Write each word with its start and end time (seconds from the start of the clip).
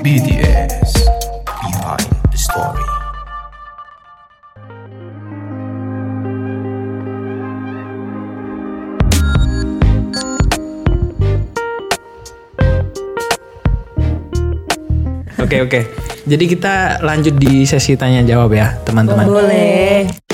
BTS 0.00 0.96
Behind 1.44 2.08
the 2.32 2.38
Story. 2.40 2.86
Oke 15.36 15.60
oke. 15.60 15.80
Jadi 16.24 16.44
kita 16.48 17.04
lanjut 17.04 17.36
di 17.36 17.68
sesi 17.68 17.92
tanya 18.00 18.24
jawab 18.24 18.56
ya 18.56 18.72
teman-teman. 18.88 19.28
Boleh. 19.28 20.25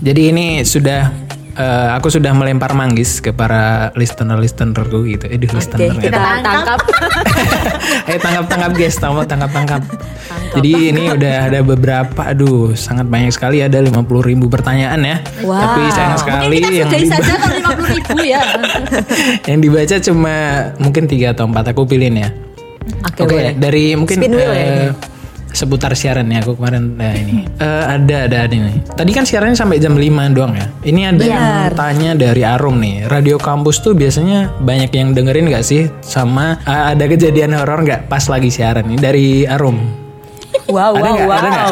Jadi 0.00 0.32
ini 0.32 0.46
sudah 0.64 1.12
eh, 1.54 1.88
aku 1.92 2.08
sudah 2.08 2.32
melempar 2.32 2.72
manggis 2.72 3.20
ke 3.20 3.36
para 3.36 3.92
listener 3.92 4.40
listenerku 4.40 5.04
gitu. 5.04 5.28
Eh, 5.28 5.36
listener 5.36 5.92
kita 5.92 6.16
ya. 6.16 6.40
tangkap. 6.40 6.80
Eh 8.08 8.16
tangkap 8.16 8.44
tangkap 8.48 8.72
guys, 8.80 8.96
tangkap 8.96 9.28
tangkap 9.28 9.50
tangkap. 9.52 9.82
Jadi 10.50 10.90
ini 10.90 11.12
udah 11.12 11.46
ada 11.46 11.60
beberapa, 11.62 12.20
aduh 12.26 12.74
sangat 12.74 13.06
banyak 13.06 13.30
sekali 13.30 13.62
ada 13.62 13.78
50 13.78 14.02
ribu 14.24 14.50
pertanyaan 14.50 14.98
ya. 14.98 15.16
Wow. 15.44 15.54
Tapi 15.54 15.80
sayang 15.92 16.18
sekali 16.18 16.56
Mungkin 16.58 16.62
kita 16.64 16.74
yang 16.74 16.88
sudahi 16.88 17.04
diba- 17.04 17.14
saja 17.14 17.34
kalau 17.36 17.56
50 17.76 17.94
ribu 17.94 18.18
ya. 18.24 18.42
yang 19.52 19.58
dibaca 19.60 19.96
cuma 20.00 20.34
mungkin 20.80 21.02
tiga 21.06 21.26
atau 21.36 21.44
empat 21.46 21.70
aku 21.70 21.86
pilihin 21.86 22.16
ya. 22.18 22.30
Oke, 23.06 23.22
Oke, 23.22 23.36
boleh. 23.36 23.52
dari 23.54 23.94
mungkin 23.94 24.16
Spin 24.18 24.32
wheel 24.34 24.50
ya 24.50 24.64
eh, 24.64 24.88
seputar 25.52 25.92
siaran 25.94 26.30
ya 26.30 26.42
aku 26.42 26.56
kemarin 26.58 26.96
nah 26.96 27.14
ini. 27.14 27.42
Eh, 27.60 27.84
ada 27.84 28.24
ada 28.24 28.48
ada 28.48 28.54
ini. 28.56 28.80
Tadi 28.88 29.12
kan 29.12 29.28
siarannya 29.28 29.52
sampai 29.52 29.76
jam 29.76 29.92
5 29.92 30.32
doang 30.32 30.56
ya. 30.56 30.64
Ini 30.80 31.12
ada 31.12 31.24
yang 31.28 31.44
tanya 31.76 32.10
dari 32.16 32.40
Arum 32.40 32.80
nih. 32.80 33.04
Radio 33.04 33.36
kampus 33.36 33.84
tuh 33.84 33.92
biasanya 33.92 34.48
banyak 34.64 34.88
yang 34.96 35.12
dengerin 35.12 35.52
gak 35.52 35.66
sih 35.66 35.92
sama 36.00 36.56
eh, 36.64 36.96
ada 36.96 37.04
kejadian 37.04 37.52
horor 37.52 37.84
nggak 37.84 38.08
pas 38.08 38.24
lagi 38.32 38.48
siaran 38.48 38.88
ini 38.88 38.96
dari 38.96 39.44
Arum? 39.44 39.99
Wow, 40.70 40.92
ada 40.92 41.02
wow, 41.02 41.12
nggak? 41.12 41.26
wow. 41.26 41.38
Ada? 41.40 41.62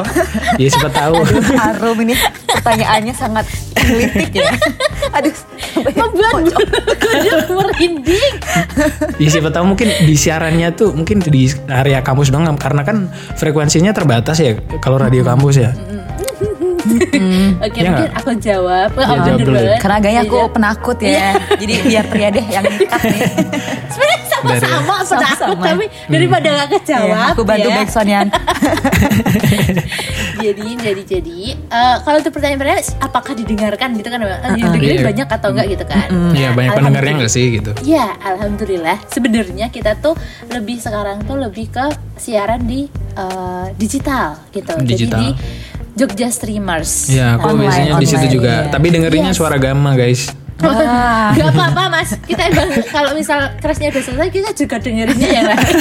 Ya 0.57 0.69
siapa 0.69 0.91
tahu. 0.91 1.15
Aduh, 1.21 1.43
Arum 1.57 1.99
ini 2.01 2.15
pertanyaannya 2.45 3.15
sangat 3.15 3.47
kritik 3.73 4.31
ya. 4.35 4.51
Aduh, 5.13 5.33
Membuat 5.79 6.33
kudu 6.35 6.55
merinding. 7.49 8.35
Ya 9.17 9.29
siapa 9.29 9.49
tahu 9.49 9.65
mungkin 9.69 9.89
di 10.01 10.15
siarannya 10.15 10.69
tuh 10.73 10.91
mungkin 10.91 11.19
di 11.21 11.47
area 11.69 12.01
kampus 12.01 12.29
doang 12.29 12.51
karena 12.57 12.83
kan 12.83 13.07
frekuensinya 13.35 13.91
terbatas 13.91 14.39
ya 14.39 14.53
kalau 14.79 14.99
radio 14.99 15.23
kampus 15.23 15.57
ya. 15.59 15.71
Oke, 17.59 17.79
Iya 17.79 17.91
mungkin 17.91 18.07
nggak? 18.07 18.19
aku 18.19 18.31
jawab. 18.39 18.91
Ya, 18.91 19.05
Oh, 19.05 19.17
jawab 19.21 19.39
dulu. 19.41 19.51
duluan. 19.53 19.79
karena 19.79 19.97
agaknya 19.99 20.21
aku 20.25 20.39
Iya. 20.39 20.49
penakut 20.49 20.99
ya. 20.99 21.27
Jadi 21.59 21.73
biar 21.85 22.05
pria 22.07 22.29
deh 22.31 22.47
yang 22.47 22.65
nih. 22.65 22.81
Sebenarnya 23.93 24.18
sama-sama 24.41 24.95
penakut 24.99 25.07
Sama-sama. 25.09 25.65
tapi 25.65 25.85
daripada 26.07 26.49
gak 26.57 26.69
kejawab 26.75 27.07
Iya, 27.09 27.19
aku 27.31 27.43
bantu 27.43 27.69
ya. 27.69 27.75
backsoundnya. 27.77 28.21
jadi 30.39 30.65
jadi 30.79 31.03
jadi 31.05 31.37
eh, 31.67 31.97
kalau 32.01 32.17
untuk 32.17 32.31
pertanyaan-pertanyaan 32.31 32.85
apakah 33.01 33.33
didengarkan 33.35 33.89
gitu 33.95 34.09
kan 34.09 34.19
eh, 34.21 34.39
yang 34.57 34.71
dengerin 34.73 34.95
Iya. 34.95 35.05
banyak 35.05 35.29
atau 35.29 35.49
enggak 35.51 35.67
gitu 35.69 35.85
kan 35.85 36.07
Iya 36.31 36.47
Nah, 36.49 36.53
banyak 36.55 36.71
pendengarnya 36.75 37.13
nggak 37.19 37.31
sih 37.31 37.45
gitu. 37.53 37.71
Ya, 37.83 38.15
alhamdulillah. 38.21 38.97
Sebenarnya 39.09 39.67
kita 39.69 39.95
tuh 39.97 40.15
lebih 40.49 40.79
sekarang 40.79 41.23
tuh 41.23 41.37
lebih 41.37 41.69
ke 41.69 41.85
siaran 42.17 42.65
di 42.65 42.87
eh, 43.15 43.65
digital 43.75 44.39
gitu. 44.51 44.73
Digital. 44.81 45.19
Jadi 45.19 45.27
di 45.35 45.37
Jogja 45.95 46.29
Streamers. 46.29 47.09
Ya 47.09 47.35
aku 47.35 47.51
Online, 47.51 47.61
biasanya 47.65 47.93
di 47.97 48.07
situ 48.07 48.27
juga. 48.33 48.53
iya. 48.61 48.71
Tapi 48.71 48.87
dengerinnya 48.89 49.29
Yes. 49.29 49.37
suara 49.37 49.57
gama 49.57 49.93
guys. 49.93 50.29
Gak 50.59 51.49
apa-apa 51.55 51.83
mas, 51.87 52.11
kita 52.27 52.51
emang 52.51 52.69
kalau 52.91 53.15
misal 53.15 53.55
kerasnya 53.63 53.95
udah 53.95 54.03
selesai 54.03 54.29
kita 54.35 54.51
juga 54.59 54.77
dengerinnya 54.83 55.55
lain 55.55 55.77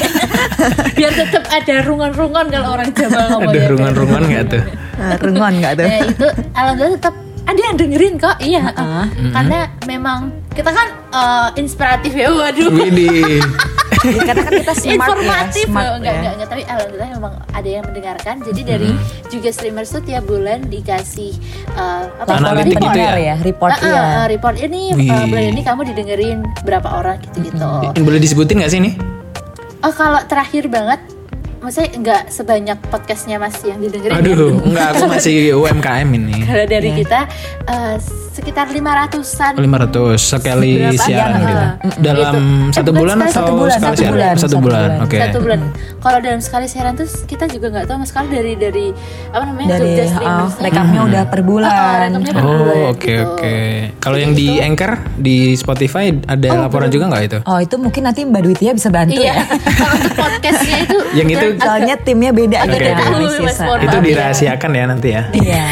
Biar 0.93 1.11
tetap 1.17 1.43
ada 1.49 1.75
rungan-rungan 1.81 2.45
kalau 2.53 2.67
orang 2.77 2.89
Jawa 2.93 3.21
ngomongnya. 3.33 3.57
Ada 3.57 3.71
rungan-rungan 3.73 4.21
nggak 4.29 4.45
tuh? 4.53 4.63
Eh, 4.97 5.17
Rungon 5.21 5.53
nggak 5.61 5.73
tuh? 5.77 5.87
Nah 5.87 5.99
itu 6.05 6.27
alhamdulillah 6.53 6.95
tetap 7.01 7.15
ada 7.47 7.61
yang 7.63 7.75
dengerin 7.79 8.13
kok. 8.19 8.37
Iya 8.43 8.63
karena 9.33 9.59
memang 9.87 10.19
kita 10.53 10.69
kan 10.69 10.87
eh, 11.09 11.49
inspiratif 11.57 12.13
ya 12.13 12.29
waduh. 12.29 12.69
Widih. 12.69 13.41
Karena 14.27 14.41
kan 14.41 14.53
kita 14.55 14.73
smart 14.73 14.93
informatif 15.11 15.63
ya, 15.63 15.67
smart 15.67 15.85
loh. 15.85 15.95
enggak, 15.95 16.07
ya. 16.07 16.17
enggak, 16.17 16.33
enggak, 16.33 16.49
tapi 16.49 16.63
alhamdulillah 16.63 17.09
memang 17.13 17.33
ada 17.49 17.69
yang 17.69 17.83
mendengarkan 17.83 18.35
jadi 18.41 18.61
dari 18.67 18.91
juga 19.27 19.49
streamers 19.49 19.89
tuh 19.89 20.01
tiap 20.01 20.23
bulan 20.23 20.59
dikasih 20.63 21.31
eh, 21.71 22.03
apa 22.15 22.29
Analitik 22.33 22.75
report. 22.75 22.85
gitu 22.87 22.99
ya? 22.99 23.11
Ya, 23.17 23.35
report 23.37 23.71
Ah, 23.71 23.79
ah, 23.79 23.87
ya. 23.87 24.03
report 24.27 24.55
ini 24.57 24.81
Wih. 24.93 25.09
bulan 25.25 25.45
ini 25.49 25.61
kamu 25.61 25.81
didengerin 25.87 26.37
berapa 26.61 26.89
orang 26.93 27.17
gitu-gitu. 27.23 27.65
Boleh 27.97 28.19
disebutin 28.19 28.55
nggak 28.57 28.69
sih 28.69 28.79
ini? 28.79 28.91
Oh 29.79 29.91
kalau 29.91 30.17
terakhir 30.23 30.67
banget, 30.67 30.97
maksudnya 31.57 31.89
nggak 31.95 32.23
sebanyak 32.27 32.77
podcastnya 32.87 33.37
Mas 33.37 33.57
yang 33.61 33.77
didengerin. 33.77 34.09
ya? 34.11 34.19
Aduh, 34.19 34.57
enggak 34.59 34.87
aku 34.91 35.03
masih 35.13 35.33
UMKM 35.53 36.09
ini. 36.11 36.35
Kalau 36.43 36.65
dari 36.65 36.89
kita 36.93 37.19
eh, 37.65 37.95
sekitar 38.37 38.69
500-an 38.69 39.53
500 39.57 40.13
sekali 40.19 40.71
Berapa? 40.77 41.01
siaran 41.01 41.31
gitu. 41.39 41.55
eh, 41.57 41.73
Dalam 41.97 42.35
itu. 42.37 42.75
satu 42.75 42.85
Eh, 42.87 42.95
bulan 42.95 43.15
sekali, 43.17 43.25
atau 43.25 43.33
satu 43.33 43.51
bulan, 43.51 43.71
sekali 43.71 43.81
satu 43.87 43.97
siaran? 43.97 44.13
bulan, 44.13 44.27
Satu 44.29 44.41
satu 44.43 44.57
bulan. 44.59 44.81
bulan. 44.87 45.03
Oke. 45.03 45.17
satu 45.19 45.37
bulan. 45.39 45.59
Kalau 45.97 46.17
dalam 46.19 46.39
sekali 46.39 46.65
siaran 46.67 46.93
tuh 46.93 47.07
kita 47.25 47.45
juga 47.47 47.67
nggak 47.69 47.85
tahu 47.85 47.97
mas 47.97 48.07
sekali 48.07 48.27
dari 48.29 48.53
dari 48.55 48.85
apa 49.27 49.43
namanya 49.43 49.67
Dari 49.73 49.81
Jogja 49.87 50.03
ah, 50.03 50.07
Streamers. 50.07 50.53
rekamnya 50.59 50.99
udah 51.03 51.23
per 51.25 51.41
bulan. 51.41 51.69
rekamnya 52.07 52.31
per 52.31 52.43
bulan, 52.43 52.75
Oh, 52.77 52.85
oke 52.87 53.01
gitu. 53.03 53.25
oke. 53.27 53.55
Kalau 53.97 54.17
yang 54.17 54.31
di 54.31 54.47
Anchor 54.57 54.91
di 55.15 55.37
Spotify 55.53 56.05
ada 56.13 56.49
laporan 56.59 56.87
juga 56.87 57.05
nggak 57.07 57.23
itu? 57.25 57.37
Oh 57.43 57.57
itu 57.57 57.75
mungkin 57.75 58.01
nanti 58.03 58.21
Mbak 58.21 58.41
Duitia 58.43 58.71
bisa 58.71 58.87
bantu 58.87 59.15
Iya, 59.15 59.33
ya. 59.33 59.43
kalau 59.79 59.93
untuk 59.95 60.13
podcastnya 60.15 60.77
itu 60.81 60.97
Yang 61.17 61.29
itu 61.31 61.47
Soalnya 61.57 61.95
timnya 61.97 62.31
beda 62.31 62.59
gitu 62.63 62.75
Oke, 62.75 62.85
ya. 62.85 62.95
oke. 62.95 63.25
Itu 63.79 63.89
maaf 63.89 63.95
ya. 63.95 63.99
dirahasiakan 64.03 64.71
ya 64.71 64.83
nanti 64.85 65.07
ya. 65.09 65.21
Iya. 65.33 65.65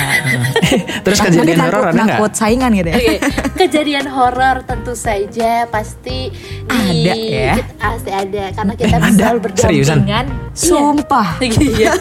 Terus 1.06 1.19
kejadian 1.19 1.59
horor 1.59 1.84
ada 1.84 1.94
nggak? 1.96 2.18
Takut 2.18 2.31
saingan 2.31 2.72
gitu 2.72 2.88
ya. 2.88 2.96
Oke, 2.96 3.16
kejadian 3.58 4.06
horor 4.08 4.58
tentu 4.63 4.94
saja 4.94 5.66
pasti 5.66 6.30
di- 6.30 6.69
Ada 6.69 7.13
ya? 7.16 7.56
pasti 7.75 8.09
ada 8.09 8.44
karena 8.52 8.74
kita 8.74 8.96
Eh, 8.97 9.02
bisa 9.06 9.28
berdampingan. 9.36 10.25
Sumpah. 10.55 11.38
Iya. 11.45 11.91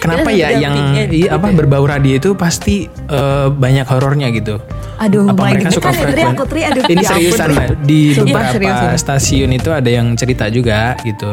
Kenapa 0.00 0.32
Kita 0.32 0.40
ya 0.40 0.48
yang 0.56 0.74
iya, 1.12 1.36
apa 1.36 1.52
gitu. 1.52 1.58
berbau 1.60 1.84
radio 1.84 2.16
itu 2.16 2.30
pasti 2.32 2.88
eh, 2.88 3.46
banyak 3.46 3.84
horornya 3.84 4.32
gitu? 4.32 4.56
Aduh, 4.96 5.28
apa 5.28 5.48
mereka 5.48 5.72
suka 5.72 5.92
deg-degan 5.92 5.96
ya, 5.96 6.12
Tri, 6.12 6.12
frekuen- 6.12 6.34
aku, 6.36 6.44
Tri. 6.44 6.60
Aduh, 6.64 6.82
Ini 6.84 7.00
ya 7.00 7.08
seriusan 7.08 7.50
di 7.84 8.00
Sumpah, 8.12 8.24
beberapa 8.28 8.52
serius 8.52 9.00
stasiun 9.00 9.50
itu 9.52 9.70
ada 9.72 9.88
yang 9.88 10.12
cerita 10.12 10.48
juga 10.48 10.96
gitu. 11.04 11.30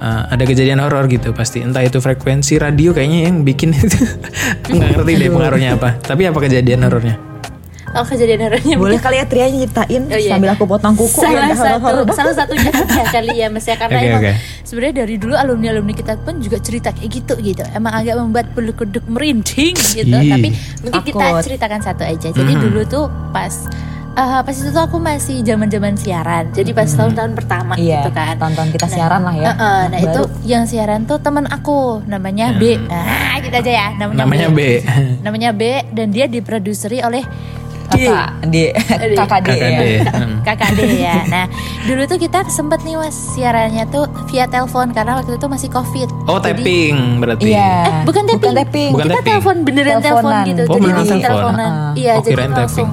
Eh, 0.00 0.22
ada 0.28 0.42
kejadian 0.44 0.80
horor 0.80 1.04
gitu 1.08 1.32
pasti. 1.32 1.60
Entah 1.60 1.84
itu 1.84 2.00
frekuensi 2.00 2.56
radio 2.56 2.96
kayaknya 2.96 3.28
yang 3.28 3.44
bikin 3.44 3.72
itu. 3.72 4.00
Nggak 4.72 4.88
ngerti 4.96 5.12
deh 5.16 5.28
pengaruhnya 5.28 5.70
apa. 5.76 5.96
Tapi 6.00 6.22
apa 6.24 6.38
kejadian 6.40 6.80
horornya? 6.84 7.16
Kalau 7.88 8.04
kejadian 8.04 8.40
horornya 8.42 8.76
Boleh 8.76 8.98
kali 8.98 9.16
ya 9.16 9.24
Tria 9.24 9.46
nyiptain 9.46 10.02
Oh, 10.04 10.14
iya. 10.14 10.30
sambil 10.30 10.50
aku 10.52 10.64
potong 10.64 10.94
kuku 10.94 11.08
salah 11.14 11.44
ya, 11.44 11.54
satu 11.54 11.78
horor-horor. 11.78 12.14
salah 12.14 12.34
satunya 12.34 12.68
ya 12.70 13.04
kali 13.08 13.32
ya 13.34 13.46
mas 13.48 13.64
ya 13.64 13.74
karena 13.74 13.96
Oke, 13.96 14.06
emang 14.06 14.22
oke. 14.22 14.32
sebenarnya 14.62 14.94
dari 14.98 15.14
dulu 15.16 15.34
alumni 15.34 15.68
alumni 15.70 15.92
kita 15.92 16.12
pun 16.18 16.34
juga 16.38 16.58
cerita 16.58 16.88
kayak 16.90 17.10
gitu 17.10 17.34
gitu 17.38 17.64
emang 17.70 17.92
agak 17.94 18.14
membuat 18.14 18.46
bulu 18.52 18.72
kuduk 18.74 19.04
merinding 19.06 19.72
gitu 19.74 20.04
Ih. 20.06 20.28
tapi 20.28 20.48
mungkin 20.80 21.02
kita 21.02 21.24
Takut. 21.26 21.42
ceritakan 21.42 21.80
satu 21.80 22.02
aja 22.02 22.28
jadi 22.28 22.52
Mhm. 22.52 22.62
dulu 22.62 22.80
tuh 22.84 23.04
pas 23.28 23.54
eh, 24.14 24.40
pas 24.42 24.52
itu 24.52 24.68
tuh 24.68 24.82
aku 24.82 24.98
masih 24.98 25.40
zaman 25.40 25.66
zaman 25.66 25.94
siaran 25.94 26.50
jadi 26.50 26.70
pas 26.72 26.86
tahun-tahun 26.86 27.32
pertama 27.34 27.72
Iya, 27.74 28.02
gitu 28.02 28.10
kan 28.12 28.34
tonton 28.36 28.66
kita 28.68 28.84
Nah, 28.84 28.92
siaran 28.92 29.22
lah 29.22 29.32
ya. 29.32 29.44
eh, 29.44 29.54
eh, 29.54 29.82
nah 29.86 29.98
itu 30.00 30.20
Baru. 30.22 30.42
yang 30.44 30.64
siaran 30.64 31.00
tuh 31.04 31.18
teman 31.18 31.46
aku 31.46 32.02
namanya 32.04 32.52
B 32.52 32.76
nah 32.80 33.38
kita 33.38 33.58
aja 33.58 33.72
ya 33.72 33.86
namanya, 33.96 34.18
Namanya 34.20 34.48
B. 34.50 34.60
namanya 35.20 35.50
B 35.52 35.62
dan 35.88 36.10
dia 36.10 36.26
diproduseri 36.26 37.00
oleh 37.00 37.22
D. 37.98 38.04
Kakak 38.06 38.30
di 38.40 38.62
KKD 39.14 39.48
ya. 39.50 39.68
KKD. 39.68 39.82
Hmm. 40.18 40.36
KKD 40.42 40.80
ya. 40.98 41.14
Nah, 41.26 41.46
dulu 41.84 42.02
tuh 42.04 42.18
kita 42.18 42.38
sempet 42.48 42.80
nih 42.82 42.94
mas 42.94 43.14
siarannya 43.14 43.84
tuh 43.88 44.04
via 44.26 44.46
telepon 44.46 44.90
karena 44.90 45.18
waktu 45.18 45.36
itu 45.36 45.46
masih 45.46 45.68
covid. 45.68 46.08
Oh 46.24 46.38
Jadi- 46.38 46.58
tapping 46.58 46.96
berarti. 47.18 47.44
Iya. 47.48 47.72
Eh, 47.80 48.02
bukan 48.04 48.22
tapping. 48.24 48.40
Bukan 48.40 48.54
tapping. 48.56 48.90
Bukan 48.90 49.04
kita 49.04 49.14
tapping. 49.14 49.28
telepon 49.30 49.56
beneran 49.62 49.96
telepon 49.98 50.32
gitu. 50.44 50.62
Oh, 50.62 50.68
jadi 50.68 50.80
beneran 50.80 50.96
langsung 50.96 51.18
telepon. 51.18 51.52
teleponan. 51.52 51.70
Ah. 51.70 51.92
Iya, 51.94 52.12
Oh, 52.12 52.22
jadi 52.22 52.44
langsung 52.48 52.88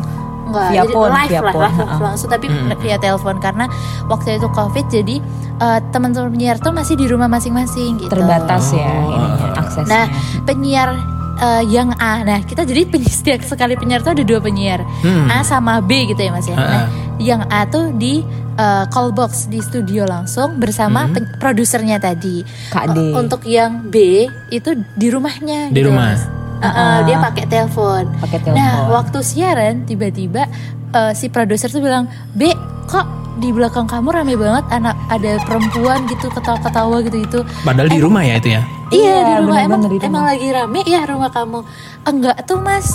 Enggak, 0.45 0.69
Via 0.69 0.77
jadi 0.77 0.93
phone, 0.93 1.09
live 1.09 1.25
via 1.27 1.41
lah, 1.41 1.53
phone, 1.53 1.65
live 1.65 1.81
ah. 1.89 1.99
langsung 2.05 2.29
tapi 2.29 2.45
Hmm. 2.45 2.69
via 2.77 2.97
telepon 2.97 3.35
karena 3.39 3.65
waktu 4.05 4.29
itu 4.37 4.47
covid 4.47 4.85
jadi 4.87 5.15
eh, 5.55 5.79
teman-teman 5.89 6.29
penyiar 6.29 6.59
tuh 6.59 6.69
masih 6.69 6.93
di 6.93 7.07
rumah 7.07 7.25
masing-masing 7.25 7.97
gitu. 7.97 8.11
Terbatas 8.11 8.69
ya 8.69 8.85
Oh. 8.85 9.09
ininya, 9.09 9.55
aksesnya. 9.57 9.87
Nah, 9.89 10.05
penyiar 10.43 10.89
eh, 11.37 11.63
yang 11.65 11.91
A. 11.95 12.21
Nah, 12.21 12.39
kita 12.41 12.63
jadi 12.63 12.83
penyi- 12.83 13.11
setiap 13.19 13.41
sekali 13.41 13.73
penyiar 13.73 14.01
tuh 14.01 14.11
ada 14.11 14.23
dua 14.23 14.39
penyiar. 14.39 14.81
Hmm. 15.01 15.27
A 15.27 15.41
sama 15.41 15.79
B 15.79 16.07
gitu 16.07 16.19
ya 16.19 16.31
Mas 16.31 16.45
ya. 16.45 16.53
Ah, 16.53 16.59
Nah, 16.59 16.69
ah. 16.77 16.87
yang 17.17 17.41
A 17.47 17.63
tuh 17.65 17.91
di 17.91 18.23
eh, 18.55 18.85
call 18.87 19.11
box 19.11 19.45
di 19.45 19.59
studio 19.59 20.03
langsung 20.03 20.55
bersama 20.55 21.07
pen- 21.07 21.27
produsernya 21.37 21.97
tadi. 21.97 22.39
Kak 22.69 22.91
D. 22.91 23.11
Untuk 23.11 23.43
yang 23.43 23.85
B 23.85 24.25
itu 24.49 24.69
di 24.93 25.07
rumahnya. 25.07 25.69
Di 25.69 25.75
gitu, 25.75 25.89
rumah. 25.89 26.13
Mas. 26.13 26.23
Eh, 26.55 26.67
eh, 26.67 26.97
dia 27.03 27.17
pakai 27.19 27.45
telepon. 27.45 28.03
Pakai 28.17 28.39
telepon. 28.39 28.55
Nah, 28.55 28.87
waktu 28.89 29.19
siaran 29.21 29.83
tiba-tiba 29.83 30.47
eh, 30.89 31.11
si 31.11 31.27
produser 31.27 31.67
tuh 31.67 31.79
bilang, 31.79 32.07
"B, 32.31 32.47
kok 32.85 33.24
di 33.35 33.49
belakang 33.49 33.85
kamu 33.85 34.09
rame 34.11 34.35
banget 34.35 34.65
anak 34.69 34.95
ada 35.07 35.37
perempuan 35.43 36.03
gitu 36.07 36.27
ketawa-ketawa 36.29 37.03
gitu-gitu." 37.03 37.39
Padahal 37.61 37.87
di 37.87 37.99
rumah 37.99 38.21
ya 38.21 38.35
itu 38.37 38.49
ya. 38.51 38.61
Iya 38.87 39.01
Iya, 39.05 39.17
di 39.17 39.33
rumah 39.41 39.57
emang 39.59 39.81
di 39.81 39.97
rumah. 39.97 40.05
emang 40.05 40.23
lagi 40.25 40.47
rame 40.49 40.81
ya 40.85 41.01
rumah 41.03 41.29
kamu. 41.29 41.59
Enggak 42.03 42.37
tuh 42.45 42.59
mas. 42.59 42.87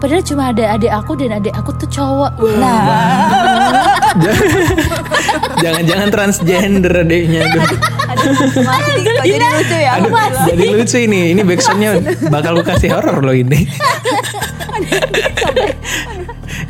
Padahal 0.00 0.24
cuma 0.24 0.48
ada 0.48 0.64
adik 0.72 0.88
aku 0.88 1.12
dan 1.12 1.36
adik 1.36 1.52
aku 1.52 1.76
tuh 1.76 1.88
cowok. 1.92 2.32
Nah, 2.56 2.80
Jangan-jangan 5.60 6.08
transgender 6.08 7.04
adiknya. 7.04 7.44
Masih 7.44 8.96
kok 9.04 9.24
jadi 9.28 9.44
lucu 9.44 9.76
ya. 9.76 9.90
Aduh, 10.00 10.10
jadi 10.48 10.64
lucu 10.72 10.96
ini. 11.04 11.36
Ini 11.36 11.40
backsoundnya 11.44 11.90
bakal 12.32 12.56
lu 12.56 12.64
kasih 12.64 12.96
horor 12.96 13.20
loh 13.20 13.36
ini. 13.36 13.68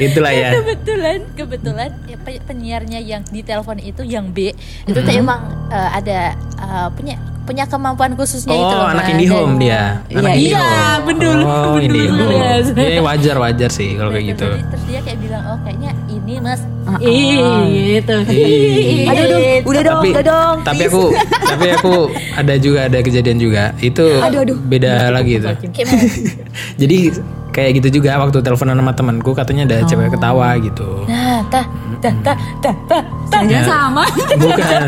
Itulah 0.00 0.32
ya. 0.32 0.50
kebetulan 0.54 1.18
kebetulan 1.32 1.90
ya, 2.04 2.16
pe- 2.16 2.40
penyiarnya 2.40 2.98
yang 2.98 3.22
di 3.22 3.40
telepon 3.40 3.76
itu 3.78 4.00
yang 4.02 4.26
B 4.26 4.50
itu 4.82 4.96
tuh 4.96 5.12
emang 5.12 5.40
eh, 5.68 5.90
ada 5.94 6.20
eh, 6.34 6.88
punya 6.90 7.16
punya 7.40 7.66
kemampuan 7.66 8.14
khususnya 8.14 8.54
itu 8.54 8.62
Oh, 8.64 8.78
loh, 8.78 8.86
anak 8.86 9.04
Mas. 9.04 9.12
IndiHome 9.12 9.42
Dan- 9.50 9.58
dia. 9.58 9.82
Anak 10.08 10.32
Iya, 10.32 10.38
iya, 10.38 10.70
bener, 11.02 11.34
Oh, 11.40 11.74
yes. 11.76 12.64
Ya 12.70 13.02
wajar 13.02 13.36
wajar 13.38 13.66
sih 13.68 13.98
kalau 13.98 14.08
kayak 14.08 14.26
gitu. 14.30 14.46
Terus 14.46 14.84
dia 14.86 15.00
kayak 15.02 15.18
bilang 15.18 15.42
oh 15.44 15.58
kayaknya 15.60 15.90
ini 16.08 16.34
mas 16.38 16.62
Ih, 17.00 17.42
gitu. 17.98 18.16
Aduh, 18.22 19.24
aduh, 19.26 19.40
udah 19.66 19.82
dong, 19.82 19.98
tapi, 19.98 20.08
udah 20.10 20.24
dong. 20.24 20.56
tapi 20.62 20.82
aku 20.84 21.02
tapi 21.44 21.66
aku 21.72 21.94
ada 22.34 22.54
juga 22.56 22.80
ada 22.86 22.98
kejadian 23.00 23.38
juga 23.38 23.62
itu 23.78 24.06
Aduh, 24.20 24.40
aduh. 24.40 24.58
beda 24.60 25.10
lagi 25.10 25.38
itu 25.38 25.50
jadi 26.80 26.98
kayak 27.50 27.82
gitu 27.82 28.00
juga 28.00 28.16
waktu 28.18 28.40
teleponan 28.40 28.78
sama 28.78 28.92
temanku 28.94 29.30
katanya 29.34 29.62
ada 29.66 29.76
cewek 29.86 30.14
ketawa 30.14 30.56
gitu. 30.58 31.04
Nah 31.06 31.42
tah 31.50 31.66
tah 32.00 32.14
tah 32.22 32.36
tah 32.62 32.74
tah 32.88 33.02
tah. 33.30 33.42
Ya. 33.46 33.60
sama. 33.66 34.04
bukan. 34.38 34.82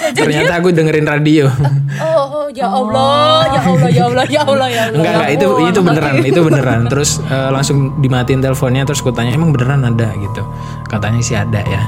Ternyata 0.16 0.52
aku 0.60 0.72
dengerin 0.72 1.06
radio. 1.06 1.46
Oh, 2.00 2.46
oh, 2.46 2.46
ya 2.54 2.64
Allah, 2.64 3.44
ya 3.52 3.60
Allah, 3.60 3.90
ya 3.92 4.04
Allah, 4.08 4.24
ya 4.24 4.40
Allah, 4.46 4.68
ya 4.72 4.82
Allah. 4.88 4.96
enggak 4.96 5.12
ya 5.12 5.18
enggak 5.20 5.30
itu 5.36 5.46
ampun. 5.52 5.68
itu 5.68 5.80
beneran 5.84 6.14
itu 6.24 6.40
beneran. 6.40 6.80
Terus 6.88 7.10
eh, 7.28 7.50
langsung 7.52 8.00
dimatiin 8.00 8.40
teleponnya 8.40 8.82
terus 8.88 9.04
aku 9.04 9.12
tanya 9.12 9.36
emang 9.36 9.52
beneran 9.52 9.84
ada? 9.84 10.08
gitu. 10.16 10.42
Katanya 10.88 11.20
sih 11.20 11.36
ada 11.36 11.60
ya. 11.60 11.82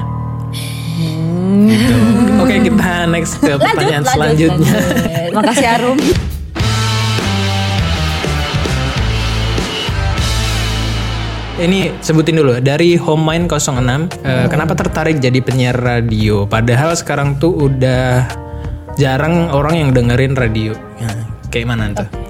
Gitu. 1.65 1.95
Oke 2.43 2.61
kita 2.61 3.09
next 3.09 3.41
ke 3.41 3.57
pertanyaan 3.57 4.05
lanjut, 4.05 4.53
selanjutnya. 4.53 4.73
Makasih 5.33 5.67
Arum. 5.81 5.97
Ini 11.63 12.03
sebutin 12.03 12.43
dulu 12.43 12.59
dari 12.59 12.99
Homemind 12.99 13.47
06 13.47 14.19
eh, 14.27 14.51
Kenapa 14.51 14.75
tertarik 14.75 15.23
jadi 15.23 15.39
penyiar 15.39 15.79
radio 15.79 16.43
Padahal 16.43 16.91
sekarang 16.91 17.39
tuh 17.39 17.71
udah 17.71 18.27
jarang 18.99 19.47
orang 19.47 19.79
yang 19.79 19.89
dengerin 19.95 20.35
radio 20.35 20.75
Nah, 20.99 21.23
Kayak 21.47 21.67
mana 21.71 21.95
tuh? 21.95 22.22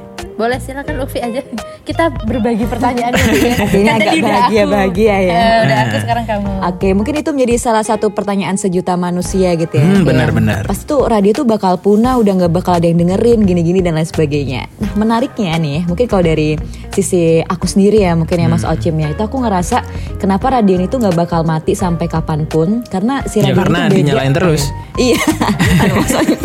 Boleh 0.43 0.59
silakan 0.59 0.99
Luffy 0.99 1.19
aja. 1.19 1.39
Kita 1.87 2.11
berbagi 2.11 2.63
pertanyaan 2.65 3.11
dulu 3.11 3.31
ya. 3.37 3.55
Kayaknya 3.63 3.93
agak 3.93 4.03
udah 4.03 4.11
aku. 4.11 4.27
bahagia-bahagia 4.27 5.15
ya. 5.17 5.31
Eh, 5.31 5.59
udah 5.63 5.77
aku 5.79 5.95
sekarang 5.99 6.25
kamu. 6.25 6.49
Oke, 6.65 6.87
mungkin 6.91 7.13
itu 7.15 7.29
menjadi 7.31 7.55
salah 7.57 7.79
satu 7.81 8.07
pertanyaan 8.09 8.55
sejuta 8.55 8.95
manusia 8.95 9.55
gitu 9.55 9.71
ya. 9.73 9.83
Hmm, 9.85 10.03
benar-benar. 10.03 10.67
Pasti 10.67 10.83
tuh 10.85 11.07
radio 11.07 11.31
tuh 11.33 11.43
bakal 11.45 11.75
punah, 11.77 12.15
udah 12.15 12.33
nggak 12.37 12.51
bakal 12.53 12.75
ada 12.75 12.83
yang 12.83 12.99
dengerin, 12.99 13.39
gini-gini 13.41 13.79
dan 13.79 13.95
lain 13.95 14.03
sebagainya. 14.05 14.67
Nah, 14.77 14.91
menariknya 14.97 15.55
nih, 15.55 15.83
mungkin 15.85 16.05
kalau 16.05 16.23
dari 16.25 16.59
sisi 16.89 17.39
aku 17.41 17.63
sendiri 17.63 17.99
ya, 18.01 18.11
mungkin 18.13 18.35
ya 18.37 18.43
Hmm. 18.43 18.53
Mas 18.53 18.67
Ocim 18.67 18.95
ya, 18.95 19.07
itu 19.09 19.19
aku 19.19 19.39
ngerasa 19.39 19.79
kenapa 20.17 20.51
radio 20.53 20.75
ini 20.75 20.85
tuh 20.85 20.99
nggak 20.99 21.15
bakal 21.17 21.41
mati 21.41 21.71
sampai 21.73 22.05
kapan 22.05 22.43
pun, 22.43 22.83
karena 22.85 23.23
si 23.23 23.39
Ya 23.39 23.47
radio 23.49 23.59
karena 23.61 23.79
itu 23.79 23.87
beda. 23.87 23.97
dinyalain 23.97 24.33
terus 24.33 24.61
Iya, 24.93 25.19
Aduh, 25.83 25.95
maksudnya. 25.97 26.37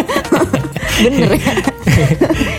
bener 0.98 1.30
ya. 1.32 1.52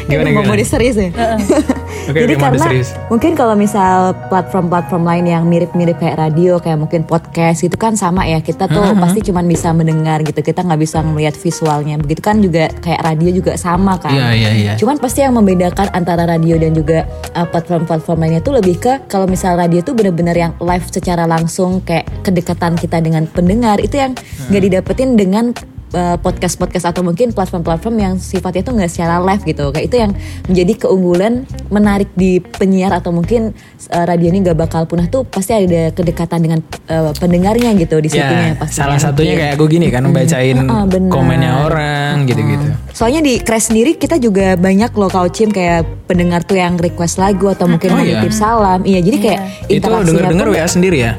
Gimana, 0.10 0.30
mau 0.34 0.44
mode 0.44 0.66
serius 0.66 0.98
ya. 0.98 1.14
Oke, 2.10 2.26
Jadi 2.26 2.42
karena 2.42 2.58
serius. 2.66 2.90
mungkin 3.06 3.38
kalau 3.38 3.54
misal 3.54 4.18
platform-platform 4.34 5.04
lain 5.06 5.26
yang 5.30 5.44
mirip-mirip 5.46 6.02
kayak 6.02 6.18
radio, 6.18 6.58
kayak 6.58 6.82
mungkin 6.82 7.06
podcast 7.06 7.62
gitu 7.62 7.78
kan 7.78 7.94
sama 7.94 8.26
ya. 8.26 8.42
Kita 8.42 8.66
tuh 8.66 8.82
Mm-hmm. 8.82 9.04
pasti 9.06 9.20
cuman 9.22 9.46
bisa 9.46 9.70
mendengar 9.70 10.26
gitu. 10.26 10.42
Kita 10.42 10.66
nggak 10.66 10.82
bisa 10.82 11.06
melihat 11.06 11.38
visualnya. 11.38 12.02
Begitu 12.02 12.22
kan 12.24 12.42
juga 12.42 12.74
kayak 12.82 13.02
radio 13.06 13.30
juga 13.30 13.54
sama 13.54 14.02
kan. 14.02 14.10
Iya, 14.10 14.28
iya, 14.34 14.52
iya. 14.52 14.74
Cuman 14.74 14.98
pasti 14.98 15.22
yang 15.22 15.38
membedakan 15.38 15.94
antara 15.94 16.26
radio 16.26 16.58
dan 16.58 16.74
juga 16.74 17.06
uh, 17.36 17.46
platform-platform 17.46 18.18
lainnya 18.18 18.42
tuh 18.42 18.58
lebih 18.58 18.82
ke 18.82 19.06
kalau 19.06 19.30
misal 19.30 19.54
radio 19.54 19.86
tuh 19.86 19.94
bener-bener 19.94 20.34
yang 20.34 20.58
live 20.58 20.90
secara 20.90 21.24
langsung 21.24 21.86
kayak 21.86 22.10
kedekatan 22.26 22.74
kita 22.74 22.98
dengan 22.98 23.30
pendengar 23.30 23.78
itu 23.78 24.02
yang 24.02 24.18
nggak 24.50 24.64
didapetin 24.64 25.14
dengan 25.14 25.54
uh, 25.94 26.18
podcast-podcast 26.20 26.90
atau 26.90 27.02
mungkin 27.02 27.32
platform-platform 27.32 27.96
yang 27.98 28.14
sifatnya 28.18 28.62
tuh 28.66 28.74
nggak 28.78 28.92
secara 28.92 29.22
live 29.24 29.44
gitu. 29.46 29.70
Kayak 29.70 29.86
itu 29.90 29.96
yang 29.98 30.12
menjadi 30.46 30.74
keunggulan 30.88 31.34
menarik 31.70 32.10
di 32.14 32.42
penyiar 32.42 32.94
atau 32.94 33.14
mungkin 33.14 33.54
uh, 33.92 34.06
radio 34.06 34.30
ini 34.30 34.42
nggak 34.44 34.58
bakal 34.58 34.86
punah 34.86 35.08
tuh 35.08 35.26
pasti 35.26 35.54
ada 35.54 35.94
kedekatan 35.94 36.40
dengan 36.42 36.60
uh, 36.90 37.14
pendengarnya 37.18 37.74
gitu 37.78 38.02
di 38.02 38.10
situnya 38.10 38.38
Ya, 38.40 38.58
pasti 38.58 38.76
salah 38.80 38.98
satunya 38.98 39.36
kayak 39.36 39.60
aku 39.60 39.66
gini 39.68 39.92
kan 39.92 40.08
Bacain 40.10 40.58
Heeh, 40.58 40.84
benar. 40.90 41.12
komennya 41.12 41.52
orang 41.68 42.14
gitu-gitu 42.26 42.68
Soalnya 43.00 43.24
di 43.24 43.40
Crash 43.40 43.72
sendiri 43.72 43.96
kita 43.96 44.20
juga 44.20 44.60
banyak 44.60 44.92
loh 44.92 45.08
Cim 45.32 45.56
kayak 45.56 45.88
pendengar 46.04 46.44
tuh 46.44 46.60
yang 46.60 46.76
request 46.76 47.16
lagu 47.16 47.48
atau 47.48 47.64
mungkin 47.64 47.96
Oh, 47.96 48.04
iya? 48.04 48.28
salam. 48.28 48.84
Iya, 48.84 49.00
jadi 49.00 49.18
kayak 49.24 49.40
Itu 49.72 49.80
interaksinya 49.80 50.04
denger-denger 50.28 50.48
WA 50.52 50.68
sendiri 50.68 50.98
ya? 51.00 51.14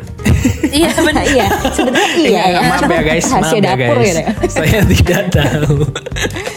Iya 0.70 0.92
benar. 1.08 1.24
iya, 1.26 1.46
sebenarnya 1.72 2.08
iya 2.20 2.42
ya. 2.52 2.60
Maaf 2.62 2.84
ya 2.84 3.00
guys, 3.02 3.24
maaf 3.28 3.48
ya 3.50 3.60
dapur 3.64 3.96
guys 3.96 4.08
gitu 4.12 4.20
ya. 4.20 4.32
Saya 4.46 4.80
tidak 4.92 5.22
tahu 5.32 5.76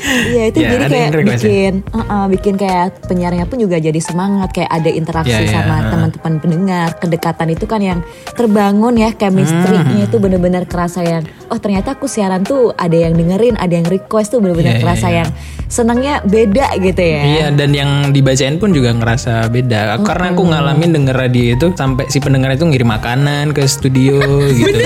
Iya 0.04 0.44
itu 0.46 0.58
Ya, 0.60 0.70
jadi 0.70 0.86
kayak 0.86 1.10
ya? 1.10 1.22
bikin, 1.26 1.74
uh-uh, 1.90 2.26
bikin 2.30 2.54
kayak 2.54 2.86
penyiarnya 3.08 3.46
pun 3.48 3.58
juga 3.58 3.80
jadi 3.80 3.98
semangat 3.98 4.52
kayak 4.52 4.70
ada 4.70 4.90
interaksi 4.92 5.34
Ya, 5.34 5.42
ya, 5.42 5.52
sama 5.56 5.76
uh. 5.80 5.82
teman-teman 5.90 6.34
pendengar, 6.38 6.88
kedekatan 7.00 7.48
itu 7.50 7.66
kan 7.66 7.80
yang 7.82 8.00
terbangun 8.36 8.94
ya 8.94 9.10
chemistry-nya 9.12 9.82
Hmm. 9.84 10.06
itu 10.06 10.16
benar-benar 10.18 10.68
kerasa 10.68 11.02
yang 11.02 11.24
oh 11.48 11.58
ternyata 11.58 11.96
aku 11.96 12.06
siaran 12.06 12.44
tuh 12.44 12.76
ada 12.76 12.94
yang 12.94 13.16
dengerin, 13.16 13.56
ada 13.58 13.74
yang 13.74 13.88
request 13.88 14.32
tuh 14.32 14.40
benar-benar 14.40 14.76
Iya, 14.76 14.80
iya, 14.80 14.84
kerasa 14.86 15.08
iya. 15.10 15.13
Yang 15.14 15.30
senangnya 15.70 16.22
beda 16.22 16.78
gitu 16.78 17.02
ya. 17.02 17.22
Iya 17.26 17.48
dan 17.54 17.74
yang 17.74 17.90
dibacain 18.14 18.62
pun 18.62 18.74
juga 18.74 18.94
ngerasa 18.94 19.50
beda. 19.50 19.98
Karena 20.02 20.34
aku 20.34 20.44
ngalamin 20.46 20.94
denger 20.94 21.16
radio 21.18 21.46
itu 21.58 21.68
Sampai 21.74 22.06
si 22.14 22.22
pendengar 22.22 22.54
itu 22.54 22.66
ngirim 22.66 22.90
makanan 22.90 23.54
ke 23.54 23.66
studio 23.66 24.22
gitu 24.60 24.80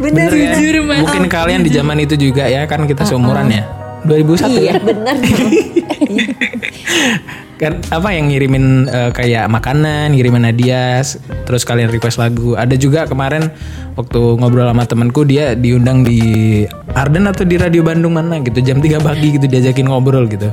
bener, 0.00 0.28
ya? 0.32 0.56
jujur, 0.56 0.74
Mas. 0.88 1.04
Mungkin 1.04 1.28
kalian 1.28 1.60
di 1.60 1.70
zaman 1.72 2.00
itu 2.00 2.16
juga 2.16 2.48
ya 2.48 2.64
Kan 2.64 2.88
kita 2.88 3.04
seumuran 3.04 3.52
ya. 3.52 3.64
2001 4.08 4.48
Iya 4.48 4.60
ya? 4.64 4.74
bener 4.80 5.16
kan 7.60 7.76
apa 7.92 8.08
yang 8.16 8.32
ngirimin 8.32 8.88
eh, 8.88 9.10
kayak 9.12 9.52
makanan, 9.52 10.16
ngirimin 10.16 10.48
hadiah, 10.48 11.04
terus 11.44 11.68
kalian 11.68 11.92
request 11.92 12.16
lagu. 12.16 12.56
Ada 12.56 12.80
juga 12.80 13.04
kemarin 13.04 13.52
waktu 14.00 14.40
ngobrol 14.40 14.64
sama 14.64 14.88
temenku 14.88 15.28
dia 15.28 15.52
diundang 15.52 16.00
di 16.00 16.64
Arden 16.96 17.28
atau 17.28 17.44
di 17.44 17.60
Radio 17.60 17.84
Bandung 17.84 18.16
mana 18.16 18.40
gitu 18.40 18.64
jam 18.64 18.80
3 18.80 19.04
pagi 19.04 19.36
gitu 19.36 19.44
diajakin 19.44 19.92
ngobrol 19.92 20.24
gitu. 20.32 20.48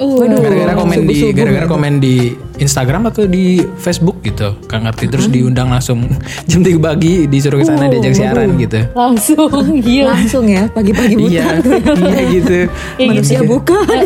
Waduh, 0.00 0.38
Gara-gara 0.40 0.72
komen 0.74 0.98
di 1.04 1.16
gara-gara 1.30 1.66
komen 1.66 1.92
di 1.96 2.14
Instagram 2.56 3.06
atau 3.06 3.24
di 3.24 3.60
Facebook 3.76 4.20
gitu. 4.20 4.52
Gak 4.64 4.80
ngerti 4.80 5.04
terus 5.06 5.26
diundang 5.26 5.68
langsung 5.68 6.04
jam 6.48 6.60
3 6.60 6.76
pagi 6.78 7.24
disuruh 7.26 7.56
ke 7.56 7.64
sana 7.64 7.86
diajak 7.86 8.14
siaran 8.14 8.56
gitu. 8.56 8.78
Langsung 8.90 9.48
gila. 9.84 10.10
langsung 10.10 10.44
ya 10.46 10.66
pagi-pagi 10.66 11.14
Iya, 11.20 11.60
buta 11.60 11.92
iya 12.00 12.20
gitu. 12.30 12.56
manusia 12.98 13.38
bukan 13.42 13.84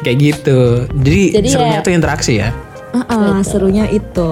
Kayak 0.00 0.16
gitu. 0.18 0.58
Jadi, 0.98 1.22
Jadi 1.34 1.48
serunya 1.48 1.74
ya- 1.74 1.82
tuh 1.82 1.92
interaksi 1.92 2.32
ya. 2.36 2.48
Uh-uh, 2.88 3.42
serunya 3.42 3.84
itu 3.86 4.30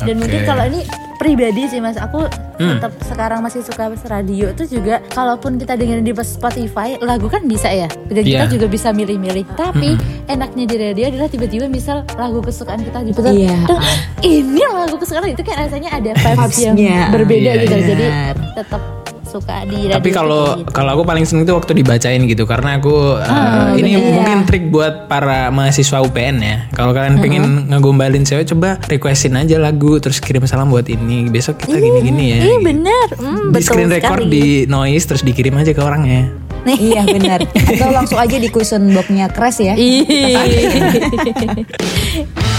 Dan 0.00 0.14
Oke. 0.14 0.16
mungkin 0.16 0.40
kalau 0.44 0.62
ini 0.64 0.80
pribadi 1.20 1.68
sih 1.68 1.84
mas, 1.84 2.00
aku 2.00 2.24
Hmm. 2.56 2.76
tetap 2.76 2.92
sekarang 3.04 3.40
masih 3.40 3.60
suka 3.60 3.88
radio 4.04 4.52
itu 4.52 4.64
juga. 4.68 5.00
Kalaupun 5.12 5.56
kita 5.56 5.76
dengerin 5.76 6.04
di 6.04 6.12
Spotify, 6.20 6.96
lagu 7.00 7.28
kan 7.28 7.44
bisa 7.44 7.72
ya. 7.72 7.88
Dan 8.08 8.20
kita 8.20 8.44
Iya. 8.44 8.52
juga 8.52 8.66
bisa 8.68 8.92
milih-milih. 8.92 9.48
Tapi 9.56 9.96
enaknya 10.28 10.64
di 10.68 10.76
radio 10.76 11.04
adalah 11.08 11.28
tiba-tiba 11.28 11.68
misal 11.68 12.04
lagu 12.16 12.44
kesukaan 12.44 12.84
kita 12.84 13.00
diputar. 13.00 13.32
Iya. 13.32 13.56
"Duh, 13.64 13.80
Ini 14.20 14.60
lagu 14.68 15.00
kesukaan 15.00 15.32
itu 15.32 15.40
kayak 15.40 15.68
rasanya 15.68 15.96
ada 15.96 16.12
vibes 16.12 16.58
yang 16.60 16.76
berbeda 17.08 17.50
Iya, 17.56 17.62
gitu. 17.64 17.76
iya. 17.76 17.86
Jadi 17.88 18.06
tetap 18.60 18.99
suka 19.30 19.62
di 19.62 19.86
radio. 19.86 19.94
Tapi 19.94 20.08
kalau 20.10 20.42
gitu. 20.58 20.70
kalau 20.74 20.90
aku 20.92 21.02
paling 21.02 21.22
seneng 21.22 21.44
itu 21.44 21.52
waktu 21.54 21.70
dibacain 21.72 22.20
gitu 22.22 22.42
karena 22.44 22.76
aku 22.76 23.16
uh, 23.16 23.72
ini 23.72 23.96
mungkin 23.96 24.44
trik 24.44 24.68
buat 24.68 25.06
para 25.06 25.48
mahasiswa 25.48 26.02
UPN 26.02 26.36
ya. 26.42 26.56
Kalau 26.74 26.90
kalian 26.90 27.16
pengen 27.18 27.42
ngegombalin 27.70 28.22
cewek 28.22 28.44
coba 28.48 28.76
requestin 28.84 29.34
aja 29.34 29.56
lagu 29.56 29.96
terus 29.96 30.18
kirim 30.18 30.42
salam 30.44 30.68
buat 30.68 30.84
ini. 30.84 31.24
Besok 31.26 31.60
kita 31.60 31.76
gini-gini 31.76 32.24
ya. 32.34 32.38
Iya 32.44 32.56
bener, 32.60 33.06
Hmm, 33.14 33.48
Di 33.48 33.52
betul 33.54 33.64
screen 33.64 33.88
record 33.88 34.20
sekali. 34.24 34.34
di 34.34 34.44
noise 34.66 35.04
terus 35.06 35.22
dikirim 35.22 35.54
aja 35.54 35.70
ke 35.70 35.78
orangnya. 35.78 36.26
iya 36.66 37.00
benar. 37.06 37.38
Atau 37.70 37.88
langsung 37.88 38.18
aja 38.18 38.36
di 38.36 38.48
cushion 38.48 38.90
boxnya 38.90 39.30
crash 39.30 39.62
ya. 39.62 39.74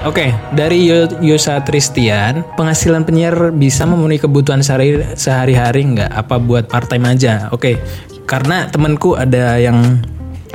Oke, 0.00 0.32
dari 0.56 0.88
Yo- 0.88 1.12
Yosa 1.20 1.60
Tristian, 1.60 2.40
penghasilan 2.56 3.04
penyiar 3.04 3.52
bisa 3.52 3.84
memenuhi 3.84 4.16
kebutuhan 4.16 4.64
sehari 4.64 4.96
sehari-hari 5.12 5.92
nggak? 5.92 6.08
Apa 6.08 6.40
buat 6.40 6.72
part 6.72 6.88
time 6.88 7.04
aja? 7.04 7.52
Oke, 7.52 7.76
karena 8.24 8.64
temanku 8.72 9.12
ada 9.12 9.60
yang 9.60 10.00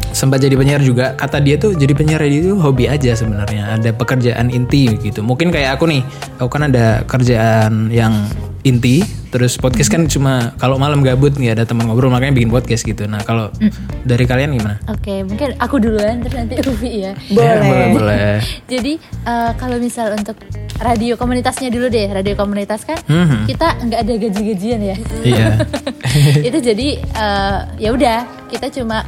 sempat 0.10 0.42
jadi 0.42 0.58
penyiar 0.58 0.82
juga. 0.82 1.14
Kata 1.14 1.38
dia 1.38 1.62
tuh 1.62 1.78
jadi 1.78 1.94
penyiar 1.94 2.26
itu 2.26 2.58
hobi 2.58 2.90
aja 2.90 3.14
sebenarnya. 3.14 3.78
Ada 3.78 3.94
pekerjaan 3.94 4.50
inti 4.50 4.90
gitu. 4.98 5.22
Mungkin 5.22 5.54
kayak 5.54 5.78
aku 5.78 5.94
nih, 5.94 6.02
aku 6.42 6.50
kan 6.50 6.66
ada 6.66 7.06
kerjaan 7.06 7.94
yang 7.94 8.26
inti. 8.66 9.06
Terus 9.30 9.56
podcast 9.56 9.92
kan 9.92 10.08
cuma 10.08 10.56
kalau 10.56 10.76
malam 10.76 11.04
gabut 11.04 11.32
nggak 11.32 11.60
ada 11.60 11.66
teman 11.68 11.86
ngobrol 11.86 12.08
makanya 12.08 12.34
bikin 12.34 12.50
podcast 12.50 12.82
gitu. 12.82 13.04
Nah 13.04 13.20
kalau 13.22 13.52
dari 14.02 14.24
kalian 14.24 14.56
gimana? 14.56 14.80
Oke, 14.88 15.22
mungkin 15.22 15.54
aku 15.58 15.76
duluan 15.78 16.24
terus 16.24 16.34
nanti 16.34 16.56
Ufi 16.64 17.04
ya. 17.04 17.14
Ya, 17.36 17.60
boleh 17.62 17.88
boleh. 17.92 18.32
Jadi 18.66 18.94
eh, 19.02 19.52
kalau 19.56 19.78
misal 19.78 20.16
untuk 20.16 20.40
radio 20.76 21.16
komunitasnya 21.16 21.68
dulu 21.68 21.88
deh, 21.88 22.08
radio 22.08 22.34
komunitas 22.34 22.84
kan 22.84 22.96
Mhm. 23.06 23.44
kita 23.46 23.68
nggak 23.82 24.00
ada 24.02 24.14
gaji-gajian 24.18 24.82
ya. 24.82 24.98
Iya. 25.22 25.48
itu 26.48 26.58
jadi 26.58 26.88
eh, 26.98 27.58
ya 27.78 27.90
udah 27.92 28.20
kita 28.48 28.72
cuma 28.72 29.04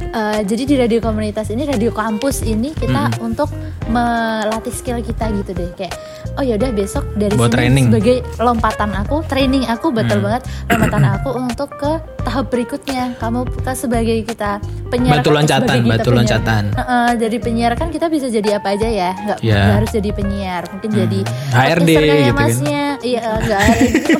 eh, 0.00 0.40
jadi 0.46 0.62
di 0.64 0.74
radio 0.78 0.98
komunitas 0.98 1.50
ini 1.50 1.66
radio 1.66 1.90
kampus 1.90 2.46
ini 2.46 2.70
kita 2.72 3.10
Hmm. 3.10 3.26
untuk 3.26 3.50
melatih 3.84 4.70
skill 4.70 5.02
kita 5.02 5.28
gitu 5.34 5.50
deh 5.52 5.70
kayak 5.74 5.92
oh 6.34 6.42
ya 6.42 6.54
udah 6.54 6.70
besok 6.70 7.04
dari 7.12 7.32
Buat 7.32 7.48
sini 7.48 7.56
training. 7.56 7.84
sebagai 7.88 8.16
lompatan 8.36 8.90
aku 8.92 9.16
training 9.24 9.64
aku 9.64 9.86
betul 9.88 10.16
Hmm. 10.16 10.26
banget 10.26 10.42
lompatan 10.66 11.04
aku 11.08 11.28
untuk 11.32 11.68
ke 11.72 11.92
tahap 12.20 12.46
berikutnya 12.48 13.02
kamu 13.14 13.44
sebagai 13.72 14.24
kita 14.24 14.58
penyiar 14.86 15.18
Batu 15.18 15.28
kan 15.28 15.36
loncatan, 15.36 15.62
sebagai 15.64 15.78
kita 15.78 15.90
batu 15.90 16.02
penyiar. 16.04 16.18
loncatan. 16.18 16.62
Heeh, 16.72 17.08
jadi 17.18 17.36
penyiar 17.38 17.72
kan 17.74 17.88
kita 17.88 18.06
bisa 18.08 18.26
jadi 18.28 18.50
apa 18.56 18.68
aja 18.70 18.88
ya 18.88 19.10
nggak 19.14 19.38
Iya. 19.40 19.54
nggak 19.56 19.76
harus 19.76 19.90
jadi 19.92 20.10
penyiar 20.10 20.62
mungkin 20.68 20.90
jadi 20.92 21.20
HRD 21.50 21.90
gitu 21.90 22.02
kan. 22.26 22.34
masnya 22.40 22.84
iya 23.00 23.22
nggak 23.36 23.60
HRD 23.60 23.84
gitu. 23.94 24.18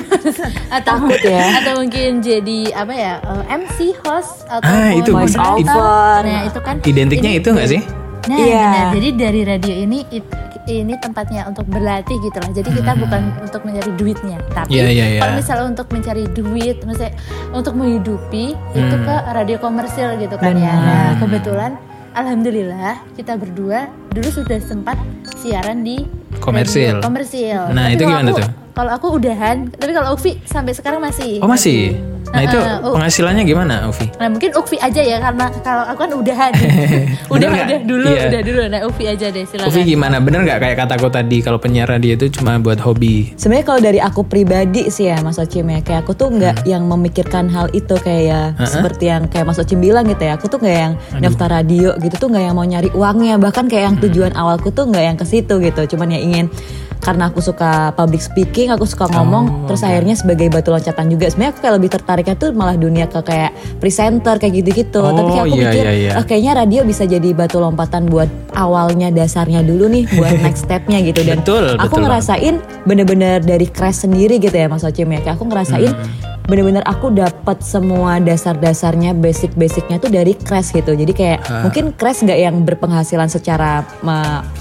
atau 0.69 0.95
Takut 0.97 1.21
ya. 1.21 1.45
atau 1.57 1.73
mungkin 1.77 2.09
jadi 2.19 2.59
apa 2.73 2.93
ya 2.93 3.13
eh, 3.19 3.43
MC 3.55 3.77
host 4.01 4.45
atau 4.45 4.65
Ah, 4.65 4.91
itu 4.91 5.11
Voice 5.11 5.35
over. 5.35 6.19
nah 6.21 6.41
itu 6.43 6.59
kan 6.59 6.75
Identiknya 6.81 7.31
ini- 7.31 7.39
itu 7.39 7.49
nggak 7.49 7.69
sih? 7.69 7.81
Nah, 8.25 8.37
Iya. 8.37 8.57
benar. 8.59 8.85
jadi 8.93 9.09
dari 9.13 9.41
radio 9.43 9.73
ini 9.75 9.99
it- 10.09 10.33
ini 10.65 10.97
tempatnya 10.97 11.45
untuk 11.45 11.61
berlatih 11.65 12.17
gitu 12.19 12.33
lah. 12.35 12.49
Jadi 12.49 12.73
kita 12.73 12.97
bukan 12.97 13.21
untuk 13.37 13.61
mencari 13.61 13.91
duitnya, 13.93 14.37
tapi 14.49 14.73
Iya, 14.73 14.87
iya, 14.89 15.05
iya. 15.07 15.19
kalau 15.21 15.33
misalnya 15.37 15.65
untuk 15.69 15.87
mencari 15.89 16.25
duit, 16.27 16.77
misalnya 16.81 17.13
untuk 17.53 17.73
menghidupi 17.75 18.45
itu 18.73 18.95
Hmm. 18.97 19.05
ke 19.05 19.15
radio 19.29 19.57
komersil 19.59 20.17
gitu 20.17 20.35
kan 20.35 20.57
ya. 20.57 20.73
Nah, 20.73 21.09
kebetulan 21.21 21.77
alhamdulillah 22.15 22.97
kita 23.13 23.37
berdua 23.37 23.85
dulu 24.09 24.29
sudah 24.33 24.57
sempat 24.59 24.97
siaran 25.37 25.85
di 25.85 26.01
Komersil. 26.35 26.97
radio 26.97 27.05
komersil. 27.05 27.61
Nah, 27.69 27.85
Tapi 27.85 27.93
itu 27.93 28.03
gimana 28.03 28.29
tuh? 28.31 28.49
Kalau 28.75 28.91
aku 28.91 29.07
udahan, 29.15 29.71
tapi 29.71 29.95
kalau 29.95 30.11
Ufi 30.11 30.35
sampai 30.43 30.75
sekarang 30.75 30.99
masih. 30.99 31.39
Oh 31.39 31.47
masih. 31.47 31.95
Nah 32.25 32.41
itu 32.43 32.59
oh. 32.83 32.99
penghasilannya 32.99 33.47
gimana, 33.47 33.87
Ufi? 33.87 34.11
Nah 34.19 34.27
mungkin 34.27 34.51
Ukvi 34.51 34.75
aja 34.75 34.99
ya 34.99 35.23
karena 35.23 35.47
kalau 35.63 35.87
aku 35.87 35.99
kan 36.03 36.11
udahan 36.11 36.51
udah 37.33 37.47
nggak? 37.47 37.67
udah 37.71 37.79
dulu 37.87 38.09
Iya. 38.11 38.27
udah 38.27 38.41
dulu 38.43 38.61
nah 38.67 38.79
Ukvi 38.83 39.03
aja 39.07 39.31
deh 39.31 39.45
silakan 39.47 39.71
Ufi 39.71 39.81
gimana? 39.87 40.19
Bener 40.19 40.43
nggak 40.43 40.59
kayak 40.59 40.75
kataku 40.83 41.07
tadi 41.07 41.39
kalau 41.39 41.61
penyiar 41.61 41.87
radio 41.87 42.19
itu 42.19 42.27
cuma 42.35 42.59
buat 42.59 42.81
hobi? 42.83 43.31
Sebenarnya 43.39 43.63
kalau 43.63 43.79
dari 43.79 43.99
aku 44.03 44.27
pribadi 44.27 44.91
sih 44.91 45.07
ya 45.07 45.23
Mas 45.23 45.39
Ocim 45.39 45.69
ya 45.69 45.79
Kayak 45.79 46.03
aku 46.03 46.11
tuh 46.17 46.27
nggak 46.35 46.67
yang 46.67 46.83
memikirkan 46.83 47.47
hal 47.47 47.71
itu 47.71 47.95
Kayak 48.03 48.23
ya 48.27 48.67
seperti 48.67 49.07
yang 49.07 49.31
kayak 49.31 49.45
Mas 49.47 49.61
Ocim 49.61 49.79
bilang 49.79 50.03
gitu 50.09 50.23
ya 50.25 50.35
Aku 50.35 50.51
tuh 50.51 50.59
nggak 50.59 50.75
yang 50.75 50.93
daftar 51.23 51.47
radio 51.61 51.95
gitu 52.01 52.15
tuh 52.19 52.27
nggak 52.27 52.43
yang 52.51 52.55
mau 52.57 52.67
nyari 52.67 52.89
uangnya 52.91 53.39
Bahkan 53.39 53.71
kayak 53.71 53.83
yang 53.93 53.95
tujuan 54.01 54.33
awalku 54.35 54.73
tuh 54.75 54.89
nggak 54.91 55.03
yang 55.07 55.15
ke 55.15 55.23
situ 55.23 55.61
gitu 55.61 55.95
Cuman 55.95 56.11
ya 56.11 56.19
ingin 56.19 56.51
karena 57.01 57.29
aku 57.29 57.39
suka 57.39 57.91
public 57.93 58.21
speaking, 58.21 58.71
aku 58.71 58.83
suka 58.83 59.05
ngomong, 59.09 59.67
terus 59.69 59.85
akhirnya 59.85 60.15
sebagai 60.17 60.49
batu 60.49 60.73
loncatan 60.73 61.05
juga. 61.07 61.29
Sebenarnya 61.29 61.51
aku 61.53 61.59
kayak 61.61 61.75
lebih 61.77 61.89
tertariknya 61.91 62.35
tuh 62.35 62.49
malah 62.51 62.75
dunia 62.75 63.05
ke 63.05 63.19
kayak 63.21 63.51
presenter 63.77 64.35
kayak 64.37 64.53
gitu-gitu. 64.63 65.01
Tapi 65.01 65.29
kayak 65.31 65.43
Oh, 65.45 65.49
aku 65.49 65.57
iya, 65.59 65.69
pikir, 65.69 65.83
iya, 65.85 65.93
iya. 65.93 66.11
"Ah, 66.17 66.25
kayaknya 66.25 66.53
radio 66.57 66.81
bisa 66.81 67.03
jadi 67.05 67.29
batu 67.31 67.57
lompatan 67.57 68.09
buat 68.09 68.27
awalnya 68.53 69.09
dasarnya 69.09 69.61
dulu 69.61 69.85
nih, 69.87 70.03
buat 70.15 70.33
next 70.45 70.65
stepnya 70.65 70.99
gitu. 71.01 71.21
Dan 71.21 71.41
Betul, 71.45 71.77
aku 71.77 71.95
betul 71.95 72.03
ngerasain 72.09 72.55
bener-bener 72.83 73.39
dari 73.39 73.67
crash 73.67 74.03
sendiri 74.03 74.37
gitu 74.37 74.53
ya 74.53 74.65
Mas 74.65 74.81
Ocim 74.81 75.07
ya. 75.07 75.21
Kayak 75.21 75.35
aku 75.37 75.45
ngerasain 75.45 75.91
bener-bener 76.45 76.85
aku 76.85 77.09
dapat 77.09 77.61
semua 77.65 78.21
dasar-dasarnya, 78.21 79.17
basic-basicnya 79.17 79.97
tuh 79.97 80.13
dari 80.13 80.37
crash 80.37 80.73
gitu. 80.73 80.93
Jadi 80.93 81.13
kayak 81.13 81.39
mungkin 81.65 81.93
crash 81.97 82.21
nggak 82.21 82.39
yang 82.39 82.55
berpenghasilan 82.61 83.29
secara 83.29 83.85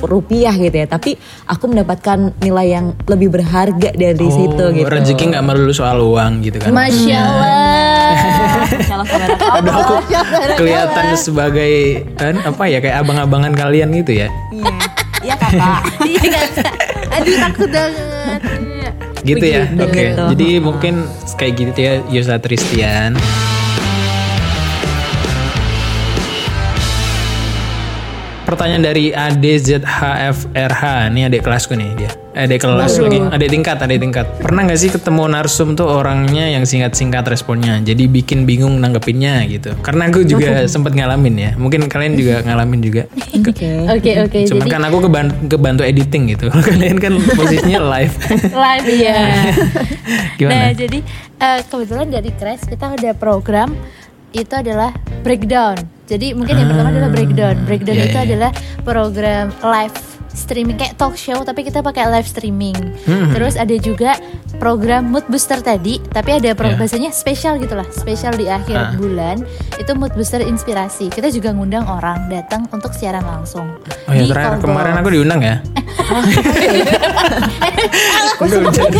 rupiah 0.01 0.53
gitu 0.57 0.75
ya, 0.75 0.87
tapi 0.89 1.17
aku 1.49 1.71
mendapatkan 1.71 2.33
nilai 2.41 2.67
yang 2.73 2.87
lebih 3.09 3.33
berharga 3.33 3.93
dari 3.93 4.29
situ 4.29 4.65
gitu. 4.75 4.89
Oh, 4.89 4.93
rezeki 4.93 5.25
nggak 5.37 5.45
melulu 5.45 5.73
soal 5.73 6.01
uang 6.01 6.41
gitu 6.45 6.61
kan? 6.61 6.73
Masya 6.73 7.19
Allah. 7.21 7.53
Aduh 9.61 9.73
aku 9.75 9.95
kelihatan 10.57 11.07
sebagai 11.17 12.05
kan 12.17 12.37
apa 12.43 12.65
ya 12.69 12.79
kayak 12.81 13.05
abang-abangan 13.05 13.53
kalian 13.53 13.93
gitu 13.93 14.25
ya? 14.25 14.29
Iya, 14.53 14.75
iya 15.25 15.35
kakak. 15.37 15.81
Iya, 16.05 16.41
aduh 17.15 17.37
takut 17.39 17.71
banget 17.71 18.41
Gitu 19.25 19.45
ya. 19.45 19.65
Oke. 19.81 20.13
gitu. 20.13 20.25
Jadi 20.37 20.49
mungkin 20.61 20.95
kayak 21.41 21.53
gitu 21.57 21.79
ya 21.81 21.95
Yosa 22.13 22.37
Tristian. 22.39 23.17
Pertanyaan 28.45 28.85
dari 28.85 29.09
ADZHFRH 29.09 30.83
Ini 31.09 31.33
adik 31.33 31.43
kelasku 31.43 31.73
nih 31.73 31.89
dia. 31.97 32.11
Adik 32.35 32.67
kelas 32.67 32.99
lagi. 32.99 33.23
Adik 33.23 33.49
tingkat 33.49 33.79
Adik 33.79 34.03
tingkat. 34.03 34.27
Pernah 34.43 34.67
gak 34.67 34.77
sih 34.77 34.91
ketemu 34.91 35.31
narsum 35.31 35.79
tuh 35.79 35.87
orangnya 35.87 36.51
yang 36.51 36.67
singkat-singkat 36.67 37.25
responnya? 37.31 37.79
Jadi 37.79 38.11
bikin 38.11 38.43
bingung 38.43 38.83
nanggepinnya 38.83 39.47
gitu. 39.47 39.73
Karena 39.81 40.11
aku 40.11 40.27
juga 40.27 40.67
sempet 40.67 40.99
ngalamin 40.99 41.35
ya. 41.39 41.51
Mungkin 41.55 41.87
kalian 41.87 42.19
juga 42.19 42.43
ngalamin 42.43 42.81
juga. 42.83 43.03
Oke. 43.39 43.87
oke. 43.87 44.11
Oke 44.27 44.39
Cuman 44.51 44.67
jadi 44.67 44.73
kan 44.77 44.83
aku 44.83 44.99
keban- 45.07 45.35
kebantu 45.47 45.83
editing 45.87 46.35
gitu. 46.35 46.51
Kalian 46.75 46.99
kan 46.99 47.15
posisinya 47.39 47.81
live. 47.97 48.15
Live 48.65 48.89
ya 48.91 49.19
Gimana? 50.39 50.55
nah 50.55 50.71
jadi 50.75 50.99
eh, 51.39 51.61
kebetulan 51.71 52.09
dari 52.11 52.31
Crash 52.35 52.67
kita 52.67 52.99
ada 52.99 53.11
program 53.15 53.71
itu 54.35 54.51
adalah 54.51 54.91
breakdown 55.23 55.79
jadi 56.05 56.33
mungkin 56.33 56.55
yang 56.55 56.69
pertama 56.69 56.89
adalah 56.91 57.11
breakdown 57.11 57.57
breakdown 57.65 57.97
Iya, 57.97 58.05
itu 58.05 58.19
iya. 58.19 58.27
adalah 58.27 58.51
program 58.83 59.45
live 59.63 59.97
streaming 60.29 60.75
kayak 60.75 60.95
talk 60.95 61.15
show 61.15 61.41
tapi 61.41 61.63
kita 61.63 61.79
pakai 61.79 62.11
live 62.11 62.27
streaming 62.27 62.75
Hmm. 63.05 63.31
terus 63.31 63.55
ada 63.55 63.73
juga 63.75 64.19
program 64.57 65.07
mood 65.07 65.23
booster 65.27 65.59
tadi 65.59 66.03
tapi 66.05 66.35
ada 66.35 66.51
Iya. 66.51 66.75
bahasanya 66.75 67.11
spesial 67.11 67.57
gitulah 67.57 67.87
spesial 67.89 68.35
di 68.35 68.47
akhir 68.47 68.75
Ah. 68.75 68.91
bulan 68.93 69.47
itu 69.75 69.95
mood 69.95 70.11
booster 70.13 70.41
inspirasi 70.41 71.07
kita 71.09 71.31
juga 71.31 71.51
ngundang 71.51 71.87
orang 71.87 72.27
datang 72.27 72.67
untuk 72.69 72.91
siaran 72.91 73.23
langsung 73.23 73.71
Oh 74.05 74.13
ya 74.13 74.23
Di 74.23 74.29
terakhir 74.29 74.59
kemarin 74.61 74.95
aku 74.99 75.11
diundang 75.11 75.41
ya 75.41 75.57
Hujan. 78.75 78.95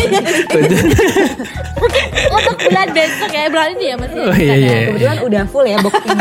untuk 2.35 2.55
bulan 2.65 2.87
besok 2.95 3.29
ya 3.29 3.45
bulan 3.51 3.69
ini 3.75 3.85
ya 3.85 3.95
masih 3.99 4.15
Oh 4.15 4.35
iya 4.35 4.55
iya 4.55 4.77
Kebetulan 4.89 5.17
udah 5.27 5.43
full 5.49 5.65
ya 5.67 5.77
boxnya. 5.83 6.15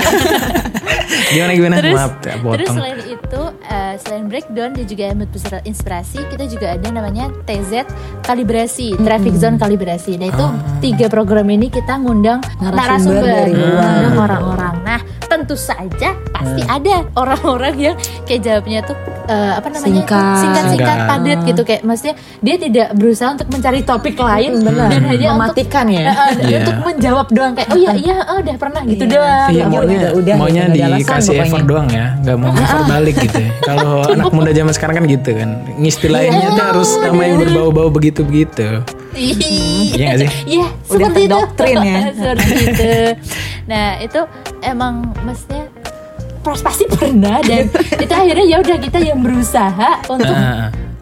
Gimana 1.31 1.53
gimana? 1.55 1.75
Terus 1.81 1.95
Maaf 1.95 2.13
ya 2.21 2.35
terus 2.35 2.43
potong 2.43 2.77
selain 2.77 2.99
itu 3.07 3.43
eh, 3.65 3.95
selain 4.03 4.25
breakdown 4.29 4.71
dan 4.75 4.85
juga 4.87 5.05
booster 5.15 5.61
inspirasi 5.65 6.19
kita 6.31 6.45
juga 6.47 6.67
ada 6.75 6.89
namanya 6.91 7.31
TZ 7.47 7.87
kalibrasi 8.23 8.99
traffic 9.01 9.35
zone 9.39 9.57
kalibrasi. 9.57 10.19
Nah 10.19 10.29
itu 10.31 10.47
tiga 10.83 11.07
program 11.09 11.49
ini 11.51 11.71
kita 11.71 11.97
ngundang 11.99 12.43
Narasumber 12.61 12.77
narasumber 12.77 13.25
dari 13.25 13.53
ngundang 13.55 14.17
orang-orang. 14.19 14.75
Nah 14.85 15.01
tentu 15.45 15.55
saja 15.55 16.11
pasti 16.31 16.63
ada 16.65 17.05
orang-orang 17.15 17.75
yang 17.79 17.95
kayak 18.25 18.41
jawabnya 18.41 18.81
tuh 18.81 18.97
eh, 19.25 19.53
apa 19.55 19.69
namanya 19.69 19.85
Singkat. 20.03 20.37
singkat-singkat 20.39 20.73
Singkat. 20.97 21.07
padat 21.07 21.39
gitu 21.45 21.63
kayak 21.63 21.83
maksudnya 21.83 22.15
dia 22.41 22.57
tidak 22.57 22.89
berusaha 22.97 23.29
untuk 23.31 23.49
mencari 23.51 23.81
topik 23.81 24.17
lain 24.17 24.53
benar. 24.59 24.89
dan 24.89 25.03
hanya 25.05 25.29
untuk 25.29 25.41
Mematikan 25.45 25.87
ya. 25.87 26.01
Eh, 26.01 26.09
eh, 26.09 26.31
Iya. 26.45 26.59
untuk 26.59 26.77
menjawab 26.83 27.27
doang 27.29 27.53
kayak 27.53 27.69
oh 27.69 27.77
iya 27.77 27.93
iya 27.95 28.17
oh 28.25 28.37
udah 28.39 28.57
pernah 28.57 28.83
gitu 28.83 29.05
Iya. 29.05 29.13
doang 29.13 29.33
Iya, 29.47 29.53
Ya, 29.55 29.65
maunya, 29.67 29.85
udah, 29.95 30.11
udah, 30.15 30.35
maunya 30.37 30.63
alasan 30.65 30.97
dikasih 30.97 31.05
pokoknya. 31.29 31.45
effort 31.45 31.65
doang 31.65 31.89
ya, 31.89 32.07
nggak 32.19 32.37
mau 32.37 32.51
effort 32.55 32.85
balik 32.87 33.15
gitu. 33.19 33.39
ya. 33.39 33.51
Kalau 33.61 33.93
anak 34.15 34.27
muda 34.31 34.51
zaman 34.51 34.73
sekarang 34.73 34.95
kan 34.95 35.05
gitu 35.07 35.31
kan, 35.31 35.49
ngistilahinnya 35.77 36.49
tuh 36.51 36.65
harus 36.67 36.89
sama 36.91 37.23
yang 37.23 37.37
berbau-bau 37.39 37.89
begitu-begitu. 37.91 38.81
Iya 39.15 40.05
nggak 40.05 40.19
sih? 40.21 40.31
Iya, 40.51 40.67
Udah 40.67 41.07
seperti 41.07 41.21
itu. 41.21 41.29
terdoktrin 41.31 41.79
ya. 41.81 41.99
seperti 42.19 42.55
itu. 42.67 42.93
Nah, 43.65 43.87
itu 43.99 44.21
emang 44.65 45.13
maksudnya 45.23 45.69
pasti 46.45 46.85
pernah 46.85 47.41
dan 47.41 47.73
itu 48.05 48.13
akhirnya 48.13 48.45
ya 48.45 48.57
udah 48.61 48.77
kita 48.77 48.99
yang 49.01 49.21
berusaha 49.25 50.05
untuk 50.13 50.37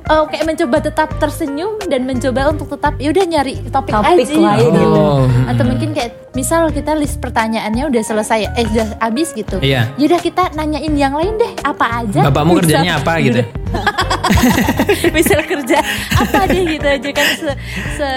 Ah, 0.03 0.19
oh, 0.19 0.27
kayak 0.27 0.45
mencoba 0.51 0.83
tetap 0.83 1.15
tersenyum 1.23 1.79
dan 1.87 2.03
mencoba 2.03 2.51
untuk 2.51 2.75
tetap 2.75 2.99
ya 2.99 3.15
udah 3.15 3.23
nyari 3.23 3.55
topik, 3.71 3.95
Topik 3.95 4.27
aja 4.27 4.35
lain 4.35 4.75
gitu. 4.75 4.83
gitu. 4.83 5.07
Atau 5.47 5.63
mungkin 5.63 5.89
kayak 5.95 6.11
misal 6.35 6.67
kita 6.75 6.93
list 6.99 7.23
pertanyaannya 7.23 7.87
udah 7.87 8.03
selesai 8.03 8.51
eh 8.51 8.67
udah 8.67 8.99
habis 8.99 9.31
gitu. 9.31 9.63
Iya. 9.63 9.95
Yaudah 9.95 10.19
kita 10.19 10.51
nanyain 10.59 10.91
yang 10.99 11.15
lain 11.15 11.39
deh 11.39 11.55
apa 11.63 12.03
aja. 12.03 12.27
Bapakmu 12.27 12.59
kerjanya 12.59 12.99
apa 12.99 13.23
gitu? 13.23 13.47
misal 15.17 15.41
kerja 15.43 15.79
apa 16.15 16.47
deh 16.47 16.63
gitu 16.69 16.87
aja 16.87 17.11
kan 17.11 17.29
se, 17.35 17.51
se 17.95 18.11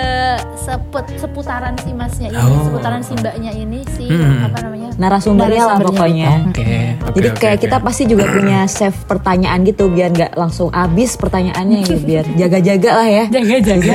seput, 0.62 1.05
seputaran 1.15 1.75
si 1.77 1.91
masnya 1.91 2.29
ini 2.29 2.38
Oh. 2.38 2.62
seputaran 2.63 3.01
si 3.01 3.13
mbaknya 3.13 3.51
ini 3.51 3.79
si 3.89 4.05
Hmm. 4.05 4.45
apa 4.45 4.57
namanya 4.62 4.89
Narasumbernya 4.95 5.63
lah 5.65 5.75
Narasumbernya 5.75 5.91
pokoknya. 5.91 6.31
Oke. 6.45 6.63
oke, 7.03 7.13
Jadi 7.13 7.27
oke, 7.27 7.38
kayak 7.38 7.57
oke. 7.57 7.63
kita 7.67 7.77
pasti 7.79 8.03
juga 8.05 8.24
punya 8.25 8.59
save 8.65 8.95
pertanyaan 9.03 9.59
gitu 9.62 9.83
biar 9.88 10.09
nggak 10.09 10.31
langsung 10.35 10.71
habis 10.71 11.15
pertanyaannya 11.15 11.79
gitu 11.83 12.00
biar 12.01 12.25
jaga-jaga 12.31 12.91
lah 12.93 13.07
ya. 13.09 13.24
jaga-jaga 13.27 13.93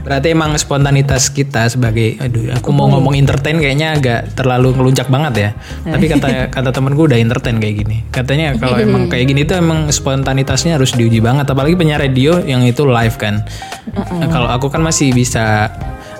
Berarti 0.00 0.28
emang 0.28 0.54
spontanitas 0.54 1.28
kita 1.28 1.66
sebagai, 1.66 2.16
aduh, 2.18 2.54
aku 2.54 2.70
mau 2.70 2.86
ngomong 2.88 3.14
entertain 3.14 3.58
kayaknya 3.58 3.92
agak 3.92 4.30
terlalu 4.32 4.72
ngeluncak 4.72 5.08
banget 5.08 5.34
ya. 5.34 5.50
Tapi 5.84 6.04
kata 6.08 6.28
kata 6.48 6.70
temen 6.70 6.92
gue 6.92 7.04
udah 7.04 7.18
entertain 7.18 7.56
kayak 7.56 7.76
gini. 7.76 7.96
Katanya 8.08 8.54
kalau 8.54 8.78
emang 8.86 9.10
kayak 9.10 9.26
gini 9.26 9.42
tuh 9.42 9.58
emang 9.58 9.90
spontanitasnya 9.90 10.78
harus 10.78 10.87
diuji 10.94 11.18
banget. 11.18 11.48
Apalagi 11.50 11.74
penyiar 11.74 12.00
radio 12.00 12.38
yang 12.40 12.64
itu 12.64 12.86
live 12.86 13.16
kan. 13.18 13.44
Nah, 13.92 14.28
kalau 14.30 14.48
aku 14.48 14.72
kan 14.72 14.80
masih 14.84 15.12
bisa 15.12 15.72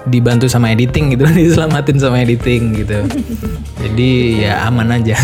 dibantu 0.09 0.49
sama 0.49 0.73
editing 0.73 1.15
gitu, 1.15 1.25
diselamatin 1.37 1.97
sama 2.01 2.21
editing 2.25 2.75
gitu. 2.77 2.99
Jadi 3.81 4.45
ya 4.45 4.67
aman 4.67 5.01
aja. 5.01 5.17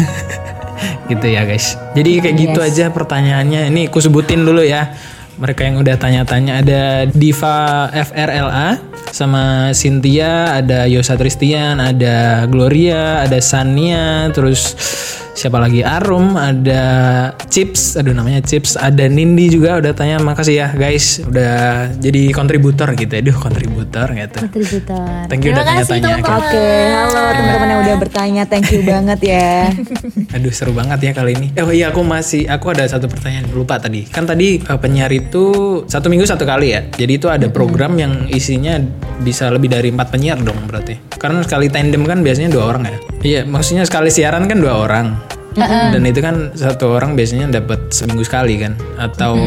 gitu 1.10 1.26
ya 1.28 1.44
guys. 1.44 1.76
Jadi 1.92 2.20
kayak 2.20 2.36
gitu 2.36 2.58
aja 2.60 2.88
pertanyaannya. 2.92 3.68
Ini 3.72 3.92
aku 3.92 4.00
sebutin 4.00 4.44
dulu 4.44 4.64
ya. 4.64 4.92
Mereka 5.34 5.60
yang 5.66 5.76
udah 5.82 5.96
tanya-tanya 5.98 6.62
ada 6.62 6.82
Diva 7.10 7.90
FRLA 7.90 8.78
sama 9.10 9.70
Cynthia, 9.74 10.58
ada 10.58 10.86
Yosa 10.86 11.14
Tristian, 11.18 11.78
ada 11.78 12.46
Gloria, 12.50 13.22
ada 13.22 13.38
Sania, 13.38 14.30
terus 14.34 14.74
siapa 15.34 15.58
lagi 15.58 15.82
Arum, 15.82 16.38
ada 16.38 16.82
Chips, 17.50 17.98
aduh 17.98 18.14
namanya 18.14 18.38
Chips, 18.42 18.78
ada 18.78 19.10
Nindi 19.10 19.50
juga 19.50 19.82
udah 19.82 19.90
tanya 19.90 20.22
makasih 20.22 20.54
ya 20.62 20.68
guys 20.70 21.18
udah 21.26 21.90
jadi 21.98 22.30
kontributor 22.30 22.94
gitu, 22.94 23.10
aduh 23.18 23.34
kontributor 23.34 24.06
gitu. 24.14 24.38
kontributor 24.38 25.26
Thank 25.26 25.42
you 25.42 25.50
udah 25.50 25.62
terima 25.66 25.78
kasih 25.82 25.92
tanya-tanya. 25.98 26.38
Oke, 26.38 26.66
halo 26.94 27.22
teman-teman 27.34 27.68
yang 27.68 27.80
udah 27.82 27.96
bertanya, 27.98 28.42
thank 28.46 28.70
you 28.70 28.80
banget 28.86 29.20
ya. 29.26 29.74
Aduh 30.34 30.54
seru 30.54 30.70
banget 30.70 30.98
ya 31.02 31.12
kali 31.14 31.34
ini. 31.34 31.46
Oh 31.58 31.70
iya 31.74 31.90
aku 31.90 32.06
masih 32.06 32.46
aku 32.46 32.70
ada 32.70 32.86
satu 32.86 33.10
pertanyaan 33.10 33.50
lupa 33.50 33.82
tadi. 33.82 34.06
Kan 34.06 34.26
tadi 34.26 34.62
eh, 34.62 34.78
penyiar 34.78 35.10
itu 35.24 35.44
satu 35.88 36.12
minggu 36.12 36.28
satu 36.28 36.44
kali 36.44 36.76
ya. 36.76 36.80
Jadi 36.92 37.12
itu 37.16 37.26
ada 37.32 37.48
program 37.48 37.96
yang 37.96 38.28
isinya 38.28 38.76
bisa 39.24 39.48
lebih 39.48 39.72
dari 39.72 39.88
empat 39.88 40.12
penyiar 40.12 40.38
dong 40.44 40.68
berarti. 40.68 41.00
Karena 41.16 41.40
sekali 41.40 41.72
tandem 41.72 42.04
kan 42.04 42.20
biasanya 42.20 42.52
dua 42.52 42.64
orang 42.76 42.82
ya. 42.84 42.98
Iya 43.24 43.40
maksudnya 43.48 43.88
sekali 43.88 44.12
siaran 44.12 44.44
kan 44.46 44.60
dua 44.60 44.84
orang. 44.84 45.06
Dan 45.54 46.02
itu 46.02 46.18
kan 46.18 46.50
satu 46.52 46.98
orang 46.98 47.14
biasanya 47.14 47.46
dapat 47.62 47.94
seminggu 47.94 48.26
sekali 48.26 48.58
kan. 48.58 48.74
Atau 48.98 49.38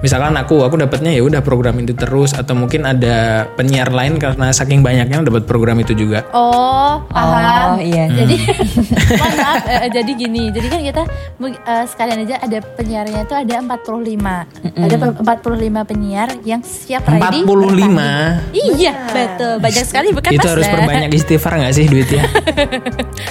misalkan 0.00 0.36
aku 0.36 0.64
aku 0.64 0.76
dapatnya 0.76 1.12
ya 1.12 1.22
udah 1.24 1.40
program 1.40 1.80
itu 1.80 1.96
terus. 1.96 2.32
Atau 2.36 2.56
mungkin 2.56 2.84
ada 2.84 3.48
penyiar 3.54 3.92
lain 3.92 4.20
karena 4.20 4.52
saking 4.52 4.80
banyaknya 4.84 5.22
dapat 5.24 5.44
program 5.44 5.80
itu 5.80 5.96
juga. 5.96 6.26
Oh, 6.32 7.00
paham. 7.08 7.76
Oh, 7.76 7.80
iya. 7.80 8.08
Jadi, 8.10 8.36
mohon 9.20 9.34
maaf, 9.38 9.62
eh, 9.64 9.78
eh, 9.86 9.90
jadi 9.92 10.10
gini. 10.12 10.42
Jadi 10.50 10.66
kan 10.66 10.80
kita 10.80 11.02
eh, 11.46 11.84
sekalian 11.86 12.18
aja 12.26 12.36
ada 12.40 12.58
penyiarnya 12.76 13.20
itu 13.24 13.34
ada 13.36 13.54
45. 13.62 14.48
Ada 14.76 14.96
pe- 14.96 15.18
45 15.22 15.90
penyiar 15.90 16.28
yang 16.44 16.60
siap 16.64 17.06
ready. 17.06 17.44
45 17.44 18.52
Iya, 18.52 18.92
betul. 19.12 19.54
Banyak 19.60 19.84
sekali 19.86 20.08
bukan 20.12 20.30
itu 20.34 20.42
Mas? 20.42 20.52
harus 20.52 20.66
perbanyak 20.68 21.10
istighfar 21.14 21.52
nggak 21.60 21.74
sih 21.76 21.84
duitnya? 21.86 22.24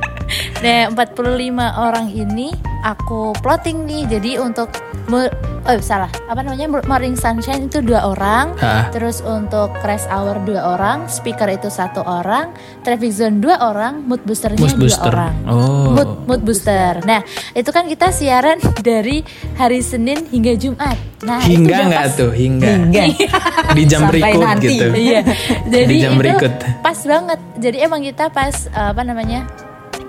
Nah, 0.60 0.91
45 0.91 1.55
orang 1.55 2.12
ini 2.12 2.51
aku 2.84 3.32
plotting 3.39 3.88
nih. 3.88 4.04
Jadi 4.12 4.32
untuk 4.43 4.67
mu- 5.10 5.34
oh 5.65 5.80
salah, 5.80 6.08
apa 6.24 6.39
namanya? 6.39 6.65
Morning 6.82 7.13
Sunshine 7.13 7.65
itu 7.65 7.82
dua 7.82 8.06
orang. 8.06 8.54
Hah. 8.56 8.88
Terus 8.89 9.19
untuk 9.19 9.74
Crash 9.78 10.06
Hour 10.06 10.39
dua 10.39 10.62
orang, 10.72 11.06
speaker 11.06 11.45
itu 11.48 11.67
satu 11.67 12.00
orang, 12.02 12.54
Traffic 12.80 13.12
Zone 13.12 13.38
dua 13.38 13.58
orang, 13.60 14.06
Mood 14.06 14.22
Boosternya 14.24 14.58
Mood 14.60 14.72
dua 14.72 14.82
booster. 14.86 15.10
orang. 15.10 15.34
Oh. 15.43 15.91
Mood, 15.91 16.10
mood 16.26 16.41
Booster. 16.41 17.02
Nah, 17.04 17.26
itu 17.52 17.69
kan 17.69 17.86
kita 17.86 18.10
siaran 18.10 18.62
dari 18.86 19.26
hari 19.56 19.82
Senin 19.82 20.24
hingga 20.26 20.54
Jumat. 20.54 20.95
Nah, 21.19 21.43
hingga 21.43 21.76
nggak 21.86 22.06
tuh 22.15 22.32
hingga 22.32 22.80
Hingga. 22.80 23.04
di 23.76 23.84
jam 23.84 24.08
Sampai 24.08 24.24
berikut 24.24 24.39
nanti. 24.41 24.67
gitu 24.69 24.86
Iya. 24.89 25.22
Jadi 25.67 25.84
Di 25.89 25.95
jam 26.00 26.12
itu 26.12 26.19
berikut. 26.22 26.52
pas 26.80 27.00
banget. 27.02 27.39
Jadi 27.60 27.78
emang 27.82 28.02
kita 28.02 28.26
pas 28.30 28.56
uh, 28.69 28.95
apa 28.95 29.04
namanya? 29.04 29.43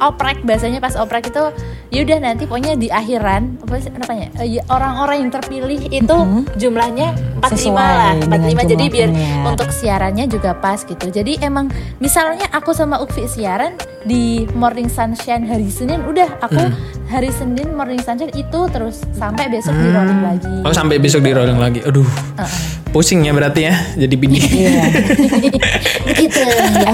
Oprek 0.01 0.43
bahasanya 0.43 0.79
pas 0.79 0.95
oprek 0.95 1.29
itu 1.29 1.45
yaudah 1.91 2.19
nanti 2.19 2.45
pokoknya 2.45 2.75
di 2.75 2.89
akhiran 2.89 3.61
apa 3.61 3.75
sih 3.77 3.91
namanya 3.91 4.29
Eh, 4.37 4.57
ya, 4.57 4.63
orang-orang 4.67 5.17
yang 5.21 5.31
terpilih 5.31 5.81
itu 5.87 6.17
jumlahnya 6.57 7.13
45 7.39 7.51
Sesuai 7.51 7.75
lah 7.75 8.13
dengan 8.17 8.41
45 8.49 8.65
jadi 8.67 8.85
biar 8.87 9.09
penyiar. 9.11 9.45
untuk 9.47 9.69
siarannya 9.71 10.25
juga 10.27 10.51
pas 10.53 10.81
gitu. 10.81 11.07
Jadi 11.07 11.41
emang 11.41 11.69
misalnya 11.99 12.49
aku 12.51 12.71
sama 12.71 12.97
Ukvi 12.99 13.27
siaran 13.27 13.75
di 14.01 14.23
Morning 14.51 14.89
Sunshine 14.89 15.45
hari 15.45 15.69
Senin 15.69 16.01
udah 16.03 16.41
aku 16.41 16.57
hari 17.07 17.29
Senin 17.31 17.69
Morning 17.71 18.01
Sunshine 18.01 18.33
itu 18.33 18.61
terus 18.69 19.05
sampai 19.13 19.49
besok 19.49 19.75
di 19.75 19.89
rolling 19.89 20.23
lagi. 20.23 20.55
Oh 20.63 20.73
sampai 20.73 20.97
besok 20.97 21.21
di 21.21 21.31
rolling 21.31 21.59
lagi. 21.59 21.81
Aduh 21.83 22.09
pusing 22.91 23.23
ya 23.23 23.31
berarti 23.31 23.61
ya 23.65 23.75
jadi 23.97 24.15
bini 24.15 24.39
Iya. 24.41 24.83
gitu 26.21 26.41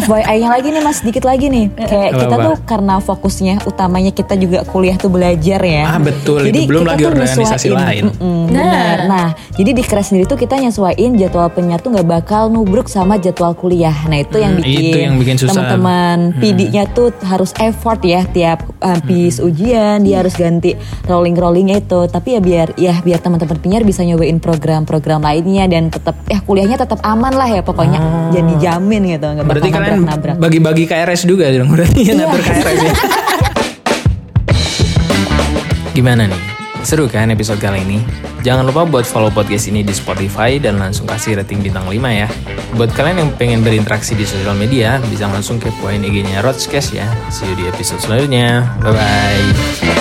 FYI-nya 0.06 0.48
lagi 0.50 0.68
nih 0.68 0.82
Mas, 0.82 1.00
dikit 1.00 1.24
lagi 1.24 1.48
nih. 1.48 1.72
Kayak 1.74 2.10
Apa, 2.12 2.20
kita 2.20 2.36
tuh 2.36 2.54
karena 2.64 2.94
fokusnya 2.98 3.54
utamanya 3.64 4.12
kita 4.12 4.34
juga 4.34 4.62
kuliah 4.64 4.94
tuh 4.94 5.08
belajar 5.08 5.60
ya. 5.60 5.84
Ah, 5.88 5.98
betul. 5.98 6.44
Itu 6.44 6.66
belum 6.66 6.84
kita 6.84 6.90
lagi 6.90 7.02
tuh 7.02 7.10
organisasi 7.10 7.68
lain. 7.70 8.04
Mm-mm, 8.10 8.38
benar. 8.50 8.96
Nah, 9.06 9.28
jadi 9.54 9.70
di 9.72 9.82
keras 9.82 10.10
sendiri 10.10 10.26
tuh 10.26 10.36
kita 10.36 10.56
nyesuaiin 10.56 11.16
jadwal 11.16 11.48
penyiar 11.48 11.80
tuh 11.80 11.90
nggak 11.90 12.06
bakal 12.06 12.48
nubruk 12.48 12.86
sama 12.86 13.16
jadwal 13.16 13.52
kuliah. 13.52 13.94
Nah, 14.06 14.20
itu 14.20 14.36
yang 14.36 14.52
Hmm, 14.52 14.62
bikin, 14.62 14.82
itu 14.84 14.98
yang 14.98 15.14
bikin 15.16 15.36
susah. 15.36 15.52
Hmm. 15.52 15.56
teman-teman 15.72 16.18
PD-nya 16.38 16.82
tuh 16.88 17.10
harus 17.22 17.50
effort 17.58 18.00
ya 18.02 18.22
tiap 18.26 18.62
habis 18.78 19.38
ujian 19.38 20.00
dia 20.00 20.20
harus 20.20 20.34
ganti 20.34 20.76
rolling-rollingnya 21.04 21.80
itu. 21.80 22.06
Tapi 22.06 22.28
ya 22.36 22.40
biar 22.40 22.68
ya 22.76 22.94
biar 23.00 23.18
teman-teman 23.18 23.56
penyiar 23.56 23.82
bisa 23.82 24.02
nyobain 24.02 24.38
program-program 24.38 25.22
lainnya 25.22 25.64
dan 25.66 25.85
tetap 25.88 26.16
ya 26.26 26.38
kuliahnya 26.44 26.76
tetap 26.80 27.00
aman 27.02 27.32
lah 27.34 27.48
ya 27.50 27.62
pokoknya 27.62 27.98
jadi 28.32 28.52
jamin 28.60 29.02
gitu 29.16 29.26
nggak 29.26 29.46
berarti 29.46 29.68
bakal 29.70 29.82
kalian 29.82 30.36
bagi-bagi 30.38 30.84
KRS 30.88 31.22
juga 31.26 31.48
dong 31.52 31.72
berarti 31.72 32.00
yang 32.02 32.16
ngatur 32.22 32.40
KRS 32.42 32.78
ya 32.80 32.94
gimana 35.96 36.28
nih 36.28 36.42
seru 36.84 37.08
kan 37.08 37.32
episode 37.32 37.58
kali 37.58 37.82
ini 37.82 37.98
Jangan 38.46 38.62
lupa 38.62 38.86
buat 38.86 39.02
follow 39.02 39.34
podcast 39.34 39.66
ini 39.66 39.82
di 39.82 39.90
Spotify 39.90 40.62
dan 40.62 40.78
langsung 40.78 41.02
kasih 41.10 41.42
rating 41.42 41.66
bintang 41.66 41.82
5 41.82 41.98
ya. 41.98 42.30
Buat 42.78 42.94
kalian 42.94 43.26
yang 43.26 43.30
pengen 43.34 43.66
berinteraksi 43.66 44.14
di 44.14 44.22
sosial 44.22 44.54
media, 44.54 45.02
bisa 45.10 45.26
langsung 45.26 45.58
kepoin 45.58 46.06
IG-nya 46.06 46.46
Rodscast 46.46 46.94
ya. 46.94 47.10
See 47.26 47.42
you 47.42 47.58
di 47.58 47.66
episode 47.66 47.98
selanjutnya. 47.98 48.70
Bye-bye. 48.86 49.95